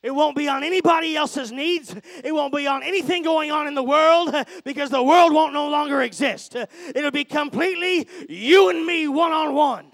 It 0.00 0.14
won't 0.14 0.36
be 0.36 0.48
on 0.48 0.62
anybody 0.62 1.16
else's 1.16 1.50
needs. 1.50 1.94
It 2.22 2.32
won't 2.32 2.54
be 2.54 2.68
on 2.68 2.84
anything 2.84 3.24
going 3.24 3.50
on 3.50 3.66
in 3.66 3.74
the 3.74 3.82
world 3.82 4.34
because 4.64 4.90
the 4.90 5.02
world 5.02 5.34
won't 5.34 5.52
no 5.52 5.68
longer 5.68 6.02
exist. 6.02 6.54
It'll 6.94 7.10
be 7.10 7.24
completely 7.24 8.08
you 8.28 8.70
and 8.70 8.86
me 8.86 9.08
one 9.08 9.32
on 9.32 9.54
one. 9.54 9.92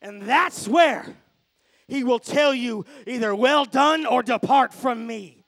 And 0.00 0.22
that's 0.22 0.66
where 0.66 1.06
he 1.86 2.04
will 2.04 2.18
tell 2.18 2.54
you 2.54 2.84
either 3.06 3.34
well 3.34 3.64
done 3.64 4.06
or 4.06 4.22
depart 4.22 4.72
from 4.72 5.06
me. 5.06 5.44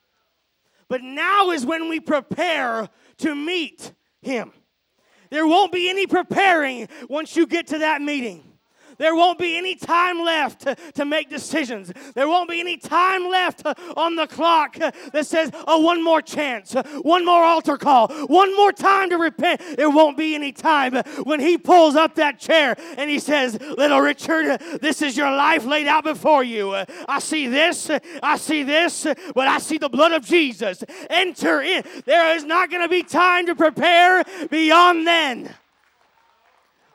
But 0.87 1.01
now 1.01 1.51
is 1.51 1.65
when 1.65 1.89
we 1.89 1.99
prepare 1.99 2.89
to 3.17 3.35
meet 3.35 3.91
him. 4.21 4.51
There 5.29 5.45
won't 5.45 5.71
be 5.71 5.89
any 5.89 6.07
preparing 6.07 6.87
once 7.09 7.35
you 7.35 7.47
get 7.47 7.67
to 7.67 7.79
that 7.79 8.01
meeting. 8.01 8.46
There 8.97 9.15
won't 9.15 9.39
be 9.39 9.57
any 9.57 9.75
time 9.75 10.19
left 10.19 10.61
to, 10.61 10.75
to 10.95 11.05
make 11.05 11.29
decisions. 11.29 11.91
There 12.15 12.27
won't 12.27 12.49
be 12.49 12.59
any 12.59 12.77
time 12.77 13.29
left 13.29 13.65
uh, 13.65 13.73
on 13.95 14.15
the 14.15 14.27
clock 14.27 14.77
uh, 14.79 14.91
that 15.13 15.25
says, 15.25 15.51
oh, 15.67 15.81
one 15.81 16.03
more 16.03 16.21
chance, 16.21 16.75
uh, 16.75 16.83
one 17.01 17.25
more 17.25 17.43
altar 17.43 17.77
call, 17.77 18.07
one 18.27 18.55
more 18.55 18.71
time 18.71 19.09
to 19.11 19.17
repent. 19.17 19.61
There 19.77 19.89
won't 19.89 20.17
be 20.17 20.35
any 20.35 20.51
time 20.51 20.95
when 21.23 21.39
he 21.39 21.57
pulls 21.57 21.95
up 21.95 22.15
that 22.15 22.39
chair 22.39 22.75
and 22.97 23.09
he 23.09 23.19
says, 23.19 23.59
Little 23.59 24.01
Richard, 24.01 24.59
this 24.81 25.01
is 25.01 25.15
your 25.15 25.31
life 25.31 25.65
laid 25.65 25.87
out 25.87 26.03
before 26.03 26.43
you. 26.43 26.73
I 27.07 27.19
see 27.19 27.47
this, 27.47 27.89
I 28.23 28.37
see 28.37 28.63
this, 28.63 29.05
but 29.35 29.47
I 29.47 29.59
see 29.59 29.77
the 29.77 29.89
blood 29.89 30.11
of 30.11 30.25
Jesus. 30.25 30.83
Enter 31.09 31.61
in. 31.61 31.83
There 32.05 32.35
is 32.35 32.43
not 32.43 32.69
going 32.69 32.83
to 32.83 32.89
be 32.89 33.03
time 33.03 33.45
to 33.47 33.55
prepare 33.55 34.23
beyond 34.49 35.05
then. 35.05 35.53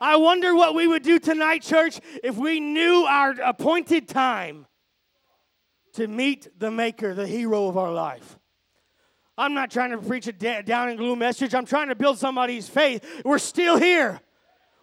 I 0.02 0.16
wonder 0.16 0.52
what 0.52 0.74
we 0.74 0.88
would 0.88 1.04
do 1.04 1.20
tonight, 1.20 1.62
church, 1.62 2.00
if 2.24 2.36
we 2.36 2.58
knew 2.58 3.06
our 3.08 3.36
appointed 3.40 4.08
time 4.08 4.66
to 5.92 6.08
meet 6.08 6.48
the 6.58 6.72
Maker, 6.72 7.14
the 7.14 7.24
hero 7.24 7.68
of 7.68 7.78
our 7.78 7.92
life. 7.92 8.36
I'm 9.38 9.54
not 9.54 9.70
trying 9.70 9.92
to 9.92 9.98
preach 9.98 10.26
a 10.26 10.32
down 10.32 10.88
and 10.88 10.98
gloom 10.98 11.20
message. 11.20 11.54
I'm 11.54 11.66
trying 11.66 11.86
to 11.86 11.94
build 11.94 12.18
somebody's 12.18 12.68
faith. 12.68 13.22
We're 13.24 13.38
still 13.38 13.78
here. 13.78 14.20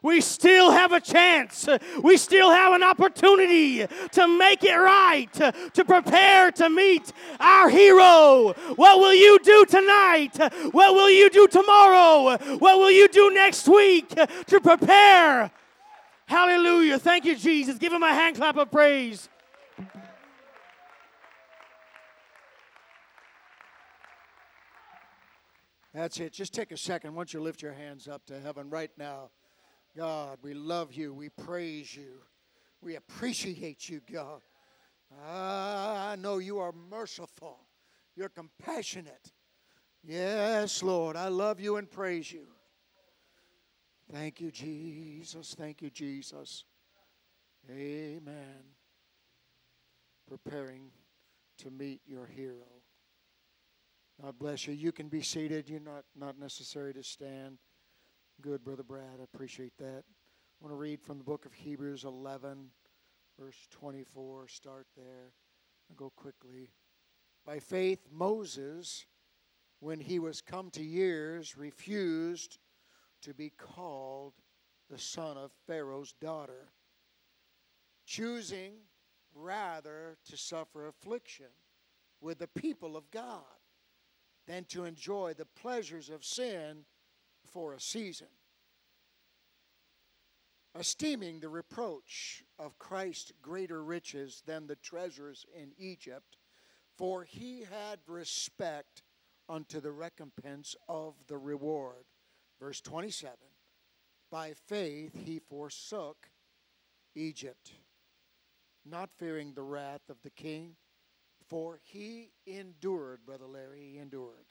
We 0.02 0.22
still 0.22 0.72
have 0.72 0.94
a 0.94 1.02
chance. 1.02 1.68
We 2.02 2.16
still 2.18 2.52
have 2.52 2.74
an 2.74 2.84
opportunity 2.84 3.86
to 4.12 4.28
make 4.38 4.64
it 4.64 4.76
right, 4.76 5.32
to 5.34 5.86
prepare 5.86 6.52
to 6.54 6.70
meet 6.70 7.12
our 7.40 7.70
hero. 7.70 8.54
What 8.76 9.00
will 9.00 9.14
you 9.14 9.40
do 9.40 9.66
tonight? 9.66 10.38
What 10.72 10.94
will 10.94 11.10
you 11.10 11.30
do 11.30 11.48
tomorrow? 11.48 12.38
What 12.58 12.78
will 12.80 12.92
you 12.92 13.08
do 13.10 13.34
next 13.34 13.68
week 13.68 14.10
to 14.10 14.62
prepare? 14.62 15.52
Hallelujah. 16.28 17.00
Thank 17.00 17.26
you, 17.26 17.36
Jesus. 17.36 17.78
Give 17.78 17.92
him 17.92 18.04
a 18.04 18.14
hand 18.14 18.38
clap 18.38 18.56
of 18.56 18.72
praise. 18.72 19.28
That's 25.94 26.20
it. 26.20 26.32
Just 26.32 26.54
take 26.54 26.72
a 26.72 26.78
second. 26.78 27.16
Once 27.16 27.34
you 27.34 27.42
lift 27.42 27.62
your 27.62 27.74
hands 27.74 28.08
up 28.08 28.26
to 28.28 28.40
heaven 28.40 28.70
right 28.70 28.92
now. 28.96 29.32
God, 30.00 30.38
we 30.42 30.54
love 30.54 30.94
you. 30.94 31.14
We 31.14 31.28
praise 31.28 31.94
you. 31.94 32.22
We 32.82 32.96
appreciate 32.96 33.90
you, 33.90 34.00
God. 34.10 34.40
Ah, 35.28 36.12
I 36.12 36.16
know 36.16 36.38
you 36.38 36.60
are 36.60 36.72
merciful. 36.72 37.60
You're 38.16 38.30
compassionate. 38.30 39.34
Yes, 40.02 40.82
Lord. 40.82 41.18
I 41.18 41.28
love 41.28 41.60
you 41.60 41.76
and 41.76 41.92
praise 41.92 42.32
you. 42.32 42.48
Thank 44.10 44.40
you, 44.40 44.52
Jesus. 44.52 45.54
Thank 45.54 45.82
you, 45.82 45.90
Jesus. 45.90 46.64
Amen. 47.70 48.64
Preparing 50.30 50.92
to 51.58 51.70
meet 51.72 52.00
your 52.06 52.26
hero. 52.26 52.72
God 54.24 54.40
bless 54.40 54.66
you. 54.66 54.74
You 54.74 54.94
can 54.94 55.10
be 55.10 55.22
seated. 55.22 55.70
You're 55.70 55.82
not, 55.82 56.06
not 56.16 56.40
necessary 56.40 56.94
to 56.94 57.04
stand. 57.04 57.58
Good, 58.42 58.64
Brother 58.64 58.84
Brad. 58.84 59.20
I 59.20 59.24
appreciate 59.24 59.78
that. 59.80 60.04
I 60.06 60.62
want 60.62 60.72
to 60.72 60.78
read 60.78 61.02
from 61.02 61.18
the 61.18 61.26
book 61.26 61.46
of 61.46 61.52
Hebrews 61.52 62.06
11, 62.06 62.70
verse 63.38 63.68
24. 63.72 64.48
Start 64.48 64.88
there. 64.96 65.34
I'll 65.90 65.96
go 65.98 66.10
quickly. 66.16 66.70
By 67.46 67.60
faith, 67.60 68.00
Moses, 68.10 69.06
when 69.82 70.00
he 70.00 70.20
was 70.20 70.40
come 70.40 70.70
to 70.72 70.82
years, 70.82 71.58
refused 71.58 72.60
to 73.24 73.34
be 73.34 73.50
called 73.50 74.36
the 74.90 74.98
son 74.98 75.36
of 75.36 75.52
Pharaoh's 75.68 76.14
daughter, 76.14 76.70
choosing 78.06 78.76
rather 79.36 80.18
to 80.30 80.38
suffer 80.38 80.88
affliction 80.88 81.52
with 82.22 82.40
the 82.40 82.48
people 82.48 82.96
of 82.96 83.12
God 83.12 83.44
than 84.48 84.64
to 84.66 84.86
enjoy 84.86 85.34
the 85.34 85.46
pleasures 85.46 86.10
of 86.10 86.24
sin 86.24 86.86
for 87.52 87.74
a 87.74 87.80
season, 87.80 88.28
esteeming 90.78 91.40
the 91.40 91.50
reproach 91.50 92.44
of 92.58 92.78
Christ 92.80 93.34
greater 93.42 93.84
riches 93.84 94.44
than 94.46 94.68
the 94.68 94.76
treasures 94.76 95.46
in 95.54 95.72
Egypt, 95.78 96.38
for 96.98 97.24
he 97.24 97.62
had 97.70 98.00
respect 98.08 99.04
unto 99.48 99.80
the 99.80 99.92
recompense 99.92 100.76
of 100.88 101.16
the 101.28 101.38
reward. 101.38 102.06
Verse 102.60 102.82
27 102.82 103.36
By 104.32 104.54
faith 104.54 105.14
he 105.26 105.40
forsook 105.40 106.30
Egypt, 107.16 107.72
not 108.86 109.10
fearing 109.18 109.54
the 109.54 109.64
wrath 109.64 110.10
of 110.10 110.22
the 110.22 110.30
king, 110.30 110.76
for 111.48 111.80
he 111.84 112.32
endured, 112.46 113.26
Brother 113.26 113.48
Larry, 113.48 113.92
he 113.94 113.98
endured 113.98 114.46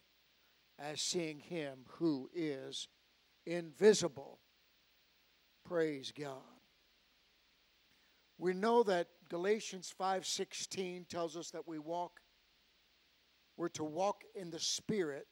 as 0.78 1.00
seeing 1.00 1.40
him 1.40 1.80
who 1.88 2.30
is 2.32 2.88
invisible. 3.46 4.38
Praise 5.64 6.12
God. 6.16 6.42
We 8.38 8.54
know 8.54 8.82
that 8.84 9.08
Galatians 9.28 9.90
5:16 9.90 11.04
tells 11.06 11.36
us 11.36 11.50
that 11.50 11.66
we 11.66 11.78
walk 11.78 12.20
we're 13.56 13.68
to 13.70 13.82
walk 13.82 14.22
in 14.36 14.50
the 14.50 14.60
spirit 14.60 15.26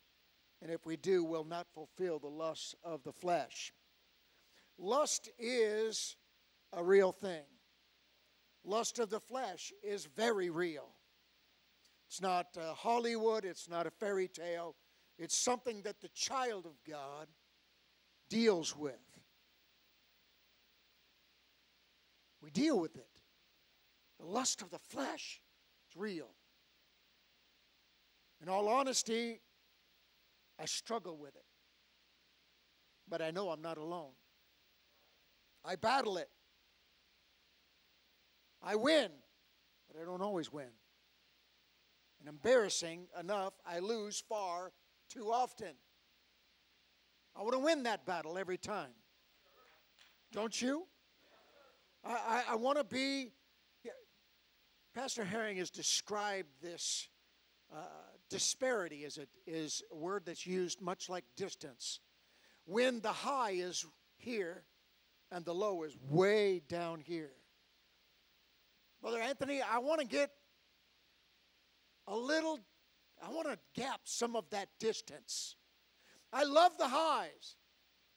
and 0.60 0.70
if 0.70 0.84
we 0.84 0.96
do 0.96 1.22
we'll 1.22 1.44
not 1.44 1.68
fulfill 1.72 2.18
the 2.18 2.26
lusts 2.26 2.74
of 2.82 3.04
the 3.04 3.12
flesh. 3.12 3.72
Lust 4.78 5.30
is 5.38 6.16
a 6.72 6.82
real 6.82 7.12
thing. 7.12 7.44
Lust 8.64 8.98
of 8.98 9.10
the 9.10 9.20
flesh 9.20 9.72
is 9.82 10.06
very 10.06 10.50
real. 10.50 10.88
It's 12.08 12.20
not 12.20 12.46
uh, 12.58 12.74
Hollywood, 12.74 13.44
it's 13.44 13.68
not 13.68 13.86
a 13.86 13.90
fairy 13.90 14.28
tale. 14.28 14.74
It's 15.18 15.36
something 15.36 15.82
that 15.82 16.00
the 16.00 16.08
child 16.08 16.66
of 16.66 16.72
God 16.88 17.28
deals 18.28 18.76
with. 18.76 18.94
We 22.42 22.50
deal 22.50 22.78
with 22.78 22.96
it. 22.96 23.08
The 24.20 24.26
lust 24.26 24.62
of 24.62 24.70
the 24.70 24.78
flesh 24.78 25.40
is 25.90 25.96
real. 25.96 26.28
In 28.42 28.48
all 28.48 28.68
honesty, 28.68 29.40
I 30.60 30.66
struggle 30.66 31.16
with 31.16 31.34
it. 31.34 31.44
But 33.08 33.22
I 33.22 33.30
know 33.30 33.50
I'm 33.50 33.62
not 33.62 33.78
alone. 33.78 34.12
I 35.64 35.76
battle 35.76 36.18
it. 36.18 36.28
I 38.62 38.74
win, 38.74 39.10
but 39.88 40.00
I 40.00 40.04
don't 40.04 40.22
always 40.22 40.52
win. 40.52 40.70
And 42.20 42.28
embarrassing 42.28 43.06
enough, 43.18 43.54
I 43.66 43.78
lose 43.78 44.22
far 44.28 44.72
too 45.08 45.30
often. 45.32 45.74
I 47.34 47.42
want 47.42 47.52
to 47.52 47.58
win 47.58 47.82
that 47.84 48.06
battle 48.06 48.38
every 48.38 48.58
time. 48.58 48.92
Don't 50.32 50.60
you? 50.60 50.86
I, 52.04 52.12
I, 52.12 52.42
I 52.52 52.54
want 52.56 52.78
to 52.78 52.84
be. 52.84 53.32
Pastor 54.94 55.24
Herring 55.24 55.58
has 55.58 55.70
described 55.70 56.48
this 56.62 57.08
uh, 57.70 57.80
disparity 58.30 59.04
as 59.04 59.18
a, 59.18 59.26
is 59.46 59.82
a 59.92 59.94
word 59.94 60.22
that's 60.24 60.46
used 60.46 60.80
much 60.80 61.10
like 61.10 61.24
distance. 61.36 62.00
When 62.64 63.00
the 63.00 63.12
high 63.12 63.50
is 63.50 63.84
here 64.16 64.64
and 65.30 65.44
the 65.44 65.52
low 65.52 65.82
is 65.82 65.96
way 66.08 66.62
down 66.68 67.00
here. 67.00 67.32
Brother 69.02 69.20
Anthony, 69.20 69.60
I 69.60 69.78
want 69.78 70.00
to 70.00 70.06
get 70.06 70.30
a 72.08 72.16
little, 72.16 72.58
I 73.24 73.30
want 73.30 73.48
to 73.48 73.58
gap 73.74 74.00
some 74.04 74.36
of 74.36 74.48
that 74.50 74.68
distance. 74.78 75.56
I 76.32 76.44
love 76.44 76.72
the 76.78 76.88
highs, 76.88 77.56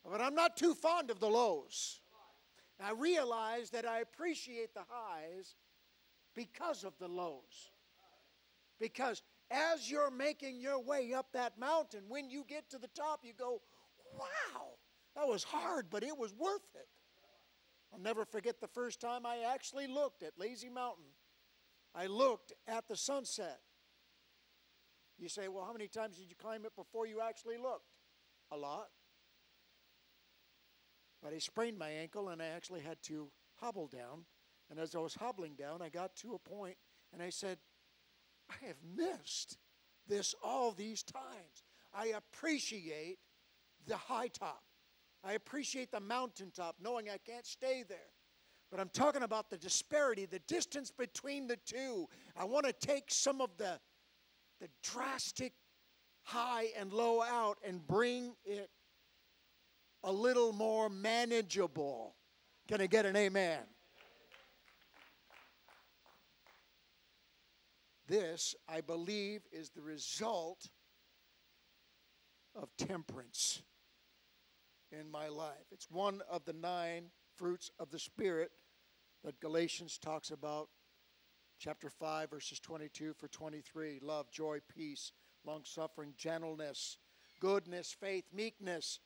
but 0.04 0.20
I'm 0.20 0.34
not 0.34 0.56
too 0.56 0.74
fond 0.74 1.10
of 1.10 1.20
the 1.20 1.28
lows. 1.28 2.00
I 2.82 2.92
realize 2.92 3.70
that 3.70 3.86
I 3.86 4.00
appreciate 4.00 4.74
the 4.74 4.84
highs 4.88 5.54
because 6.34 6.84
of 6.84 6.94
the 6.98 7.08
lows. 7.08 7.70
Because 8.78 9.22
as 9.50 9.90
you're 9.90 10.10
making 10.10 10.60
your 10.60 10.80
way 10.82 11.12
up 11.12 11.32
that 11.32 11.58
mountain, 11.58 12.04
when 12.08 12.30
you 12.30 12.44
get 12.48 12.70
to 12.70 12.78
the 12.78 12.88
top, 12.88 13.20
you 13.22 13.32
go, 13.38 13.60
wow, 14.18 14.62
that 15.16 15.26
was 15.26 15.44
hard, 15.44 15.86
but 15.90 16.02
it 16.02 16.16
was 16.16 16.32
worth 16.32 16.74
it. 16.74 16.88
I'll 17.92 18.00
never 18.00 18.24
forget 18.24 18.60
the 18.60 18.68
first 18.68 19.00
time 19.00 19.26
I 19.26 19.38
actually 19.52 19.86
looked 19.86 20.22
at 20.22 20.38
Lazy 20.38 20.68
Mountain. 20.70 21.04
I 21.94 22.06
looked 22.06 22.52
at 22.68 22.86
the 22.88 22.96
sunset. 22.96 23.60
You 25.20 25.28
say, 25.28 25.48
well, 25.48 25.64
how 25.64 25.72
many 25.72 25.86
times 25.86 26.16
did 26.16 26.30
you 26.30 26.36
climb 26.36 26.64
it 26.64 26.74
before 26.74 27.06
you 27.06 27.20
actually 27.20 27.58
looked? 27.58 27.92
A 28.50 28.56
lot. 28.56 28.88
But 31.22 31.34
I 31.34 31.38
sprained 31.38 31.78
my 31.78 31.90
ankle 31.90 32.30
and 32.30 32.40
I 32.40 32.46
actually 32.46 32.80
had 32.80 33.02
to 33.04 33.28
hobble 33.60 33.86
down. 33.86 34.24
And 34.70 34.78
as 34.78 34.94
I 34.94 34.98
was 34.98 35.14
hobbling 35.14 35.54
down, 35.56 35.82
I 35.82 35.90
got 35.90 36.16
to 36.16 36.34
a 36.34 36.38
point 36.38 36.76
and 37.12 37.22
I 37.22 37.28
said, 37.28 37.58
I 38.50 38.66
have 38.66 38.76
missed 38.96 39.58
this 40.08 40.34
all 40.42 40.72
these 40.72 41.02
times. 41.02 41.64
I 41.92 42.14
appreciate 42.16 43.18
the 43.86 43.96
high 43.96 44.28
top. 44.28 44.62
I 45.22 45.34
appreciate 45.34 45.92
the 45.92 46.00
mountaintop, 46.00 46.76
knowing 46.82 47.10
I 47.10 47.18
can't 47.18 47.46
stay 47.46 47.84
there. 47.86 47.98
But 48.70 48.80
I'm 48.80 48.88
talking 48.88 49.22
about 49.22 49.50
the 49.50 49.58
disparity, 49.58 50.24
the 50.24 50.38
distance 50.40 50.90
between 50.90 51.46
the 51.46 51.58
two. 51.66 52.06
I 52.36 52.44
want 52.44 52.66
to 52.66 52.72
take 52.72 53.10
some 53.10 53.40
of 53.40 53.50
the, 53.58 53.78
the 54.60 54.68
drastic 54.82 55.52
high 56.22 56.66
and 56.78 56.92
low 56.92 57.22
out 57.22 57.58
and 57.66 57.86
bring 57.86 58.34
it 58.44 58.70
a 60.04 60.12
little 60.12 60.52
more 60.52 60.88
manageable. 60.88 62.14
Can 62.68 62.80
I 62.80 62.86
get 62.86 63.06
an 63.06 63.16
amen? 63.16 63.60
This, 68.06 68.54
I 68.68 68.80
believe, 68.80 69.42
is 69.52 69.70
the 69.70 69.82
result 69.82 70.68
of 72.54 72.68
temperance 72.76 73.62
in 74.90 75.10
my 75.10 75.28
life. 75.28 75.66
It's 75.70 75.88
one 75.90 76.20
of 76.28 76.44
the 76.44 76.52
nine 76.52 77.10
fruits 77.36 77.70
of 77.78 77.90
the 77.90 77.98
Spirit 77.98 78.50
that 79.24 79.38
Galatians 79.40 79.98
talks 79.98 80.30
about, 80.30 80.68
chapter 81.60 81.90
5, 81.90 82.30
verses 82.30 82.58
22 82.58 83.12
for 83.12 83.28
23 83.28 84.00
love, 84.02 84.30
joy, 84.30 84.60
peace, 84.74 85.12
long 85.44 85.60
suffering, 85.64 86.14
gentleness, 86.16 86.96
goodness, 87.38 87.94
faith, 87.98 88.24
meekness, 88.34 88.98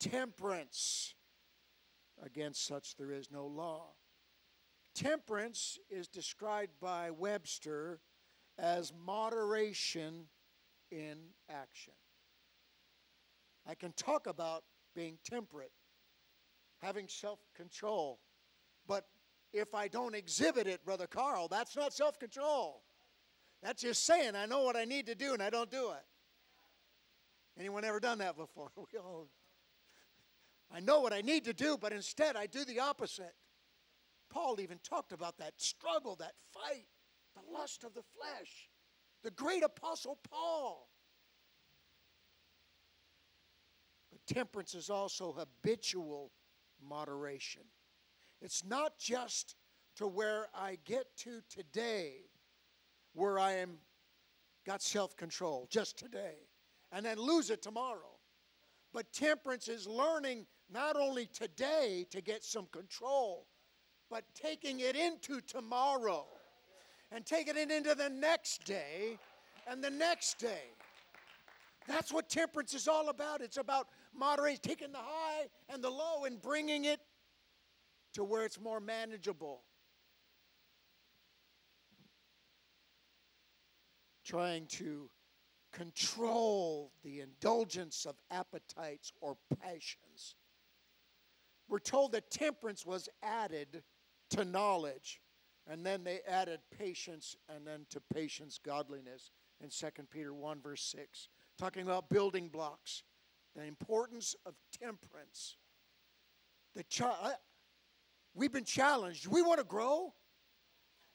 temperance. 0.00 1.14
Against 2.22 2.66
such 2.66 2.96
there 2.96 3.12
is 3.12 3.30
no 3.30 3.46
law. 3.46 3.92
Temperance 4.94 5.78
is 5.88 6.08
described 6.08 6.72
by 6.80 7.10
Webster 7.10 8.00
as 8.58 8.92
moderation 9.04 10.26
in 10.90 11.18
action. 11.48 11.94
I 13.66 13.74
can 13.74 13.92
talk 13.92 14.26
about 14.26 14.64
being 14.94 15.18
temperate, 15.24 15.72
having 16.82 17.08
self 17.08 17.40
control, 17.54 18.20
but 18.86 19.06
if 19.52 19.74
I 19.74 19.88
don't 19.88 20.14
exhibit 20.14 20.66
it, 20.66 20.84
Brother 20.84 21.06
Carl, 21.06 21.48
that's 21.48 21.76
not 21.76 21.92
self 21.92 22.18
control. 22.18 22.82
That's 23.62 23.82
just 23.82 24.04
saying 24.04 24.34
I 24.36 24.46
know 24.46 24.62
what 24.62 24.76
I 24.76 24.84
need 24.84 25.06
to 25.06 25.14
do 25.14 25.34
and 25.34 25.42
I 25.42 25.50
don't 25.50 25.70
do 25.70 25.90
it. 25.90 26.04
Anyone 27.58 27.84
ever 27.84 28.00
done 28.00 28.18
that 28.18 28.36
before? 28.36 28.70
We 28.76 28.98
all, 28.98 29.28
I 30.72 30.80
know 30.80 31.00
what 31.00 31.12
I 31.12 31.20
need 31.20 31.44
to 31.44 31.52
do, 31.52 31.76
but 31.78 31.92
instead 31.92 32.36
I 32.36 32.46
do 32.46 32.64
the 32.64 32.80
opposite. 32.80 33.34
Paul 34.30 34.60
even 34.60 34.78
talked 34.78 35.12
about 35.12 35.36
that 35.38 35.54
struggle, 35.56 36.16
that 36.16 36.34
fight 36.52 36.86
the 37.34 37.52
lust 37.52 37.84
of 37.84 37.94
the 37.94 38.02
flesh. 38.02 38.70
The 39.22 39.30
great 39.32 39.62
apostle 39.62 40.18
Paul. 40.30 40.88
But 44.10 44.20
temperance 44.26 44.74
is 44.74 44.88
also 44.88 45.32
habitual 45.32 46.30
moderation. 46.82 47.62
It's 48.40 48.64
not 48.64 48.98
just 48.98 49.56
to 49.96 50.06
where 50.06 50.48
I 50.54 50.78
get 50.84 51.04
to 51.18 51.40
today, 51.48 52.14
where 53.12 53.38
I 53.38 53.52
am 53.52 53.78
got 54.66 54.82
self-control 54.82 55.68
just 55.70 55.98
today, 55.98 56.36
and 56.92 57.04
then 57.04 57.18
lose 57.18 57.50
it 57.50 57.62
tomorrow. 57.62 58.18
But 58.92 59.12
temperance 59.12 59.68
is 59.68 59.86
learning 59.86 60.46
not 60.72 60.96
only 60.96 61.26
today 61.26 62.06
to 62.10 62.20
get 62.20 62.44
some 62.44 62.66
control, 62.72 63.46
but 64.10 64.24
taking 64.34 64.80
it 64.80 64.96
into 64.96 65.40
tomorrow 65.40 66.26
and 67.12 67.24
taking 67.24 67.56
it 67.56 67.70
into 67.70 67.94
the 67.94 68.08
next 68.08 68.64
day 68.64 69.18
and 69.66 69.82
the 69.82 69.90
next 69.90 70.38
day. 70.38 70.72
That's 71.86 72.12
what 72.12 72.28
temperance 72.28 72.74
is 72.74 72.88
all 72.88 73.08
about. 73.08 73.40
It's 73.40 73.56
about 73.56 73.88
moderating, 74.14 74.60
taking 74.62 74.92
the 74.92 74.98
high 74.98 75.46
and 75.68 75.82
the 75.82 75.90
low 75.90 76.24
and 76.24 76.40
bringing 76.40 76.84
it 76.84 77.00
to 78.14 78.24
where 78.24 78.44
it's 78.44 78.60
more 78.60 78.80
manageable. 78.80 79.62
Trying 84.24 84.66
to 84.66 85.10
control 85.72 86.92
the 87.02 87.20
indulgence 87.20 88.06
of 88.06 88.16
appetites 88.30 89.12
or 89.20 89.36
passions. 89.62 90.34
We're 91.68 91.78
told 91.78 92.12
that 92.12 92.30
temperance 92.30 92.84
was 92.84 93.08
added 93.22 93.82
to 94.30 94.44
knowledge. 94.44 95.20
And 95.68 95.86
then 95.86 96.02
they 96.02 96.20
added 96.26 96.60
patience, 96.76 97.36
and 97.48 97.64
then 97.66 97.86
to 97.90 98.00
patience, 98.12 98.58
godliness 98.64 99.30
in 99.62 99.68
2 99.68 99.86
Peter 100.10 100.34
1, 100.34 100.60
verse 100.60 100.82
6, 100.96 101.28
talking 101.58 101.82
about 101.82 102.08
building 102.08 102.48
blocks, 102.48 103.04
the 103.54 103.64
importance 103.64 104.34
of 104.46 104.54
temperance. 104.80 105.58
The 106.74 106.82
child, 106.84 107.34
we've 108.34 108.52
been 108.52 108.64
challenged. 108.64 109.26
We 109.26 109.42
want 109.42 109.58
to 109.58 109.64
grow. 109.64 110.14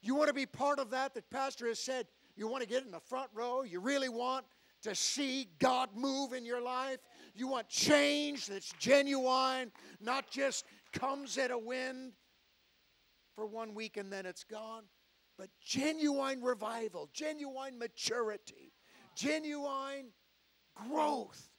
You 0.02 0.14
want 0.14 0.28
to 0.28 0.34
be 0.34 0.46
part 0.46 0.78
of 0.78 0.90
that, 0.90 1.14
that 1.14 1.30
Pastor 1.30 1.66
has 1.66 1.78
said, 1.78 2.06
you 2.36 2.48
want 2.48 2.62
to 2.62 2.68
get 2.68 2.84
in 2.84 2.90
the 2.90 3.00
front 3.00 3.30
row. 3.34 3.62
You 3.62 3.80
really 3.80 4.08
want 4.08 4.44
to 4.82 4.94
see 4.94 5.48
God 5.58 5.90
move 5.96 6.32
in 6.32 6.44
your 6.44 6.60
life. 6.60 6.98
You 7.34 7.48
want 7.48 7.68
change 7.68 8.46
that's 8.46 8.72
genuine, 8.78 9.72
not 10.00 10.30
just 10.30 10.64
comes 10.92 11.38
at 11.38 11.50
a 11.50 11.58
wind 11.58 12.12
for 13.34 13.46
one 13.46 13.74
week 13.74 13.96
and 13.96 14.12
then 14.12 14.26
it's 14.26 14.44
gone. 14.44 14.84
But 15.38 15.48
genuine 15.60 16.42
revival, 16.42 17.10
genuine 17.12 17.78
maturity, 17.78 18.72
genuine 19.16 20.12
growth. 20.74 21.50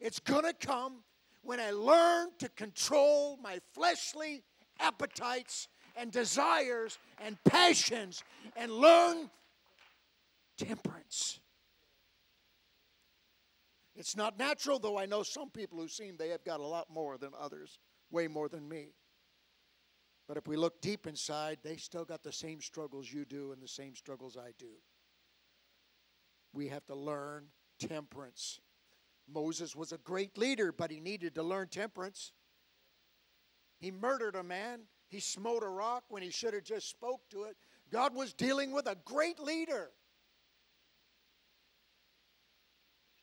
It's 0.00 0.20
going 0.20 0.44
to 0.44 0.52
come 0.52 1.02
when 1.42 1.60
I 1.60 1.70
learn 1.70 2.28
to 2.38 2.48
control 2.50 3.38
my 3.42 3.60
fleshly 3.74 4.44
appetites 4.80 5.68
and 5.96 6.10
desires 6.10 6.98
and 7.18 7.36
passions 7.44 8.22
and 8.56 8.70
learn 8.72 9.30
temperance. 10.56 11.40
It's 13.94 14.16
not 14.16 14.38
natural, 14.38 14.78
though 14.78 14.98
I 14.98 15.06
know 15.06 15.22
some 15.22 15.50
people 15.50 15.78
who 15.78 15.88
seem 15.88 16.16
they 16.16 16.30
have 16.30 16.44
got 16.44 16.60
a 16.60 16.66
lot 16.66 16.88
more 16.90 17.18
than 17.18 17.32
others, 17.38 17.78
way 18.10 18.28
more 18.28 18.48
than 18.48 18.68
me. 18.68 18.94
But 20.26 20.36
if 20.36 20.46
we 20.46 20.56
look 20.56 20.80
deep 20.80 21.06
inside, 21.06 21.58
they 21.62 21.76
still 21.76 22.04
got 22.04 22.22
the 22.22 22.32
same 22.32 22.60
struggles 22.60 23.12
you 23.12 23.24
do 23.24 23.52
and 23.52 23.60
the 23.60 23.68
same 23.68 23.96
struggles 23.96 24.36
I 24.36 24.52
do. 24.58 24.70
We 26.52 26.68
have 26.68 26.86
to 26.86 26.94
learn 26.94 27.46
temperance. 27.78 28.60
Moses 29.28 29.74
was 29.74 29.92
a 29.92 29.98
great 29.98 30.38
leader, 30.38 30.72
but 30.72 30.90
he 30.90 31.00
needed 31.00 31.34
to 31.34 31.42
learn 31.42 31.68
temperance. 31.68 32.32
He 33.80 33.90
murdered 33.90 34.36
a 34.36 34.42
man, 34.42 34.82
he 35.08 35.20
smote 35.20 35.62
a 35.62 35.68
rock 35.68 36.04
when 36.08 36.22
he 36.22 36.30
should 36.30 36.54
have 36.54 36.64
just 36.64 36.88
spoke 36.88 37.22
to 37.30 37.44
it. 37.44 37.56
God 37.90 38.14
was 38.14 38.32
dealing 38.32 38.72
with 38.72 38.86
a 38.86 38.96
great 39.04 39.40
leader. 39.40 39.90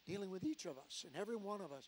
Dealing 0.05 0.31
with 0.31 0.43
each 0.43 0.65
of 0.65 0.77
us 0.77 1.05
and 1.05 1.15
every 1.15 1.35
one 1.35 1.61
of 1.61 1.71
us, 1.71 1.87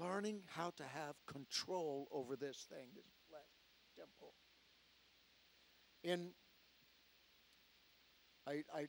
learning 0.00 0.42
how 0.46 0.70
to 0.76 0.84
have 0.84 1.14
control 1.26 2.08
over 2.12 2.36
this 2.36 2.66
thing, 2.68 2.88
this 2.94 3.04
flesh 3.28 3.42
temple. 3.96 4.34
In 6.02 6.30
I, 8.46 8.62
I 8.74 8.86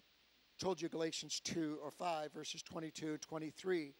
told 0.59 0.81
you 0.81 0.89
Galatians 0.89 1.39
2 1.43 1.79
or 1.81 1.91
5, 1.91 2.33
verses 2.33 2.61
22 2.61 3.11
and 3.11 3.21
23. 3.21 3.93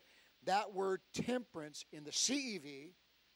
That 0.44 0.74
word 0.74 1.02
temperance 1.14 1.86
in 1.92 2.04
the 2.04 2.12
CEV, 2.12 2.92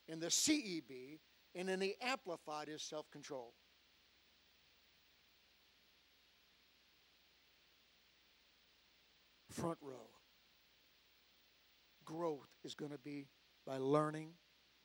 in 0.08 0.20
the 0.20 0.28
CEB, 0.28 1.20
and 1.60 1.68
then 1.68 1.82
he 1.82 1.96
Amplified 2.02 2.70
his 2.70 2.82
self 2.82 3.12
control. 3.12 3.54
Front 9.52 9.78
row. 9.82 10.10
Growth 12.06 12.48
is 12.64 12.76
going 12.76 12.92
to 12.92 12.98
be 12.98 13.28
by 13.68 13.78
learning 13.78 14.30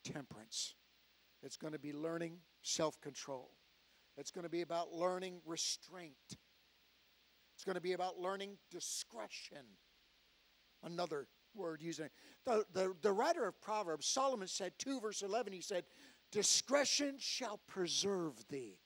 temperance. 0.03 0.75
It's 1.45 1.57
going 1.57 1.75
to 1.75 1.79
be 1.79 1.93
learning 1.93 2.39
self 2.63 3.01
control. 3.01 3.53
It's 4.17 4.33
going 4.33 4.45
to 4.45 4.51
be 4.51 4.63
about 4.63 4.93
learning 4.93 5.43
restraint. 5.47 6.17
It's 7.55 7.65
going 7.65 7.77
to 7.77 7.81
be 7.81 7.93
about 7.93 8.19
learning 8.19 8.57
discretion. 8.73 9.65
Another 10.83 11.29
word 11.55 11.81
using 11.81 12.09
the, 12.45 12.65
the, 12.73 12.95
the 13.01 13.13
writer 13.13 13.47
of 13.47 13.61
Proverbs, 13.61 14.07
Solomon 14.07 14.49
said 14.49 14.73
2 14.79 15.01
verse 15.01 15.23
11, 15.23 15.53
he 15.53 15.61
said, 15.61 15.85
Discretion 16.35 17.15
shall 17.21 17.61
preserve 17.69 18.35
thee. 18.49 18.81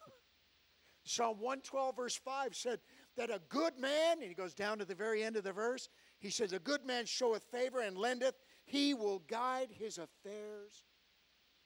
Psalm 1.04 1.36
112 1.40 1.94
verse 1.94 2.16
5 2.16 2.56
said 2.56 2.80
that 3.18 3.28
a 3.28 3.42
good 3.50 3.76
man, 3.76 4.12
and 4.12 4.28
he 4.28 4.32
goes 4.32 4.54
down 4.54 4.78
to 4.78 4.86
the 4.86 4.94
very 4.94 5.22
end 5.22 5.36
of 5.36 5.44
the 5.44 5.52
verse, 5.52 5.90
he 6.20 6.30
says, 6.30 6.54
A 6.54 6.58
good 6.58 6.86
man 6.86 7.04
showeth 7.04 7.44
favor 7.52 7.80
and 7.80 7.98
lendeth, 7.98 8.34
he 8.64 8.94
will 8.94 9.18
guide 9.28 9.68
his 9.70 9.98
affairs 9.98 10.86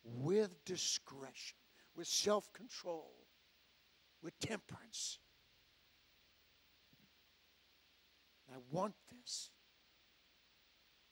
with 0.02 0.64
discretion, 0.64 1.56
with 1.94 2.08
self 2.08 2.52
control, 2.52 3.12
with 4.20 4.36
temperance. 4.40 5.20
I 8.52 8.56
want 8.72 8.94
this. 9.12 9.50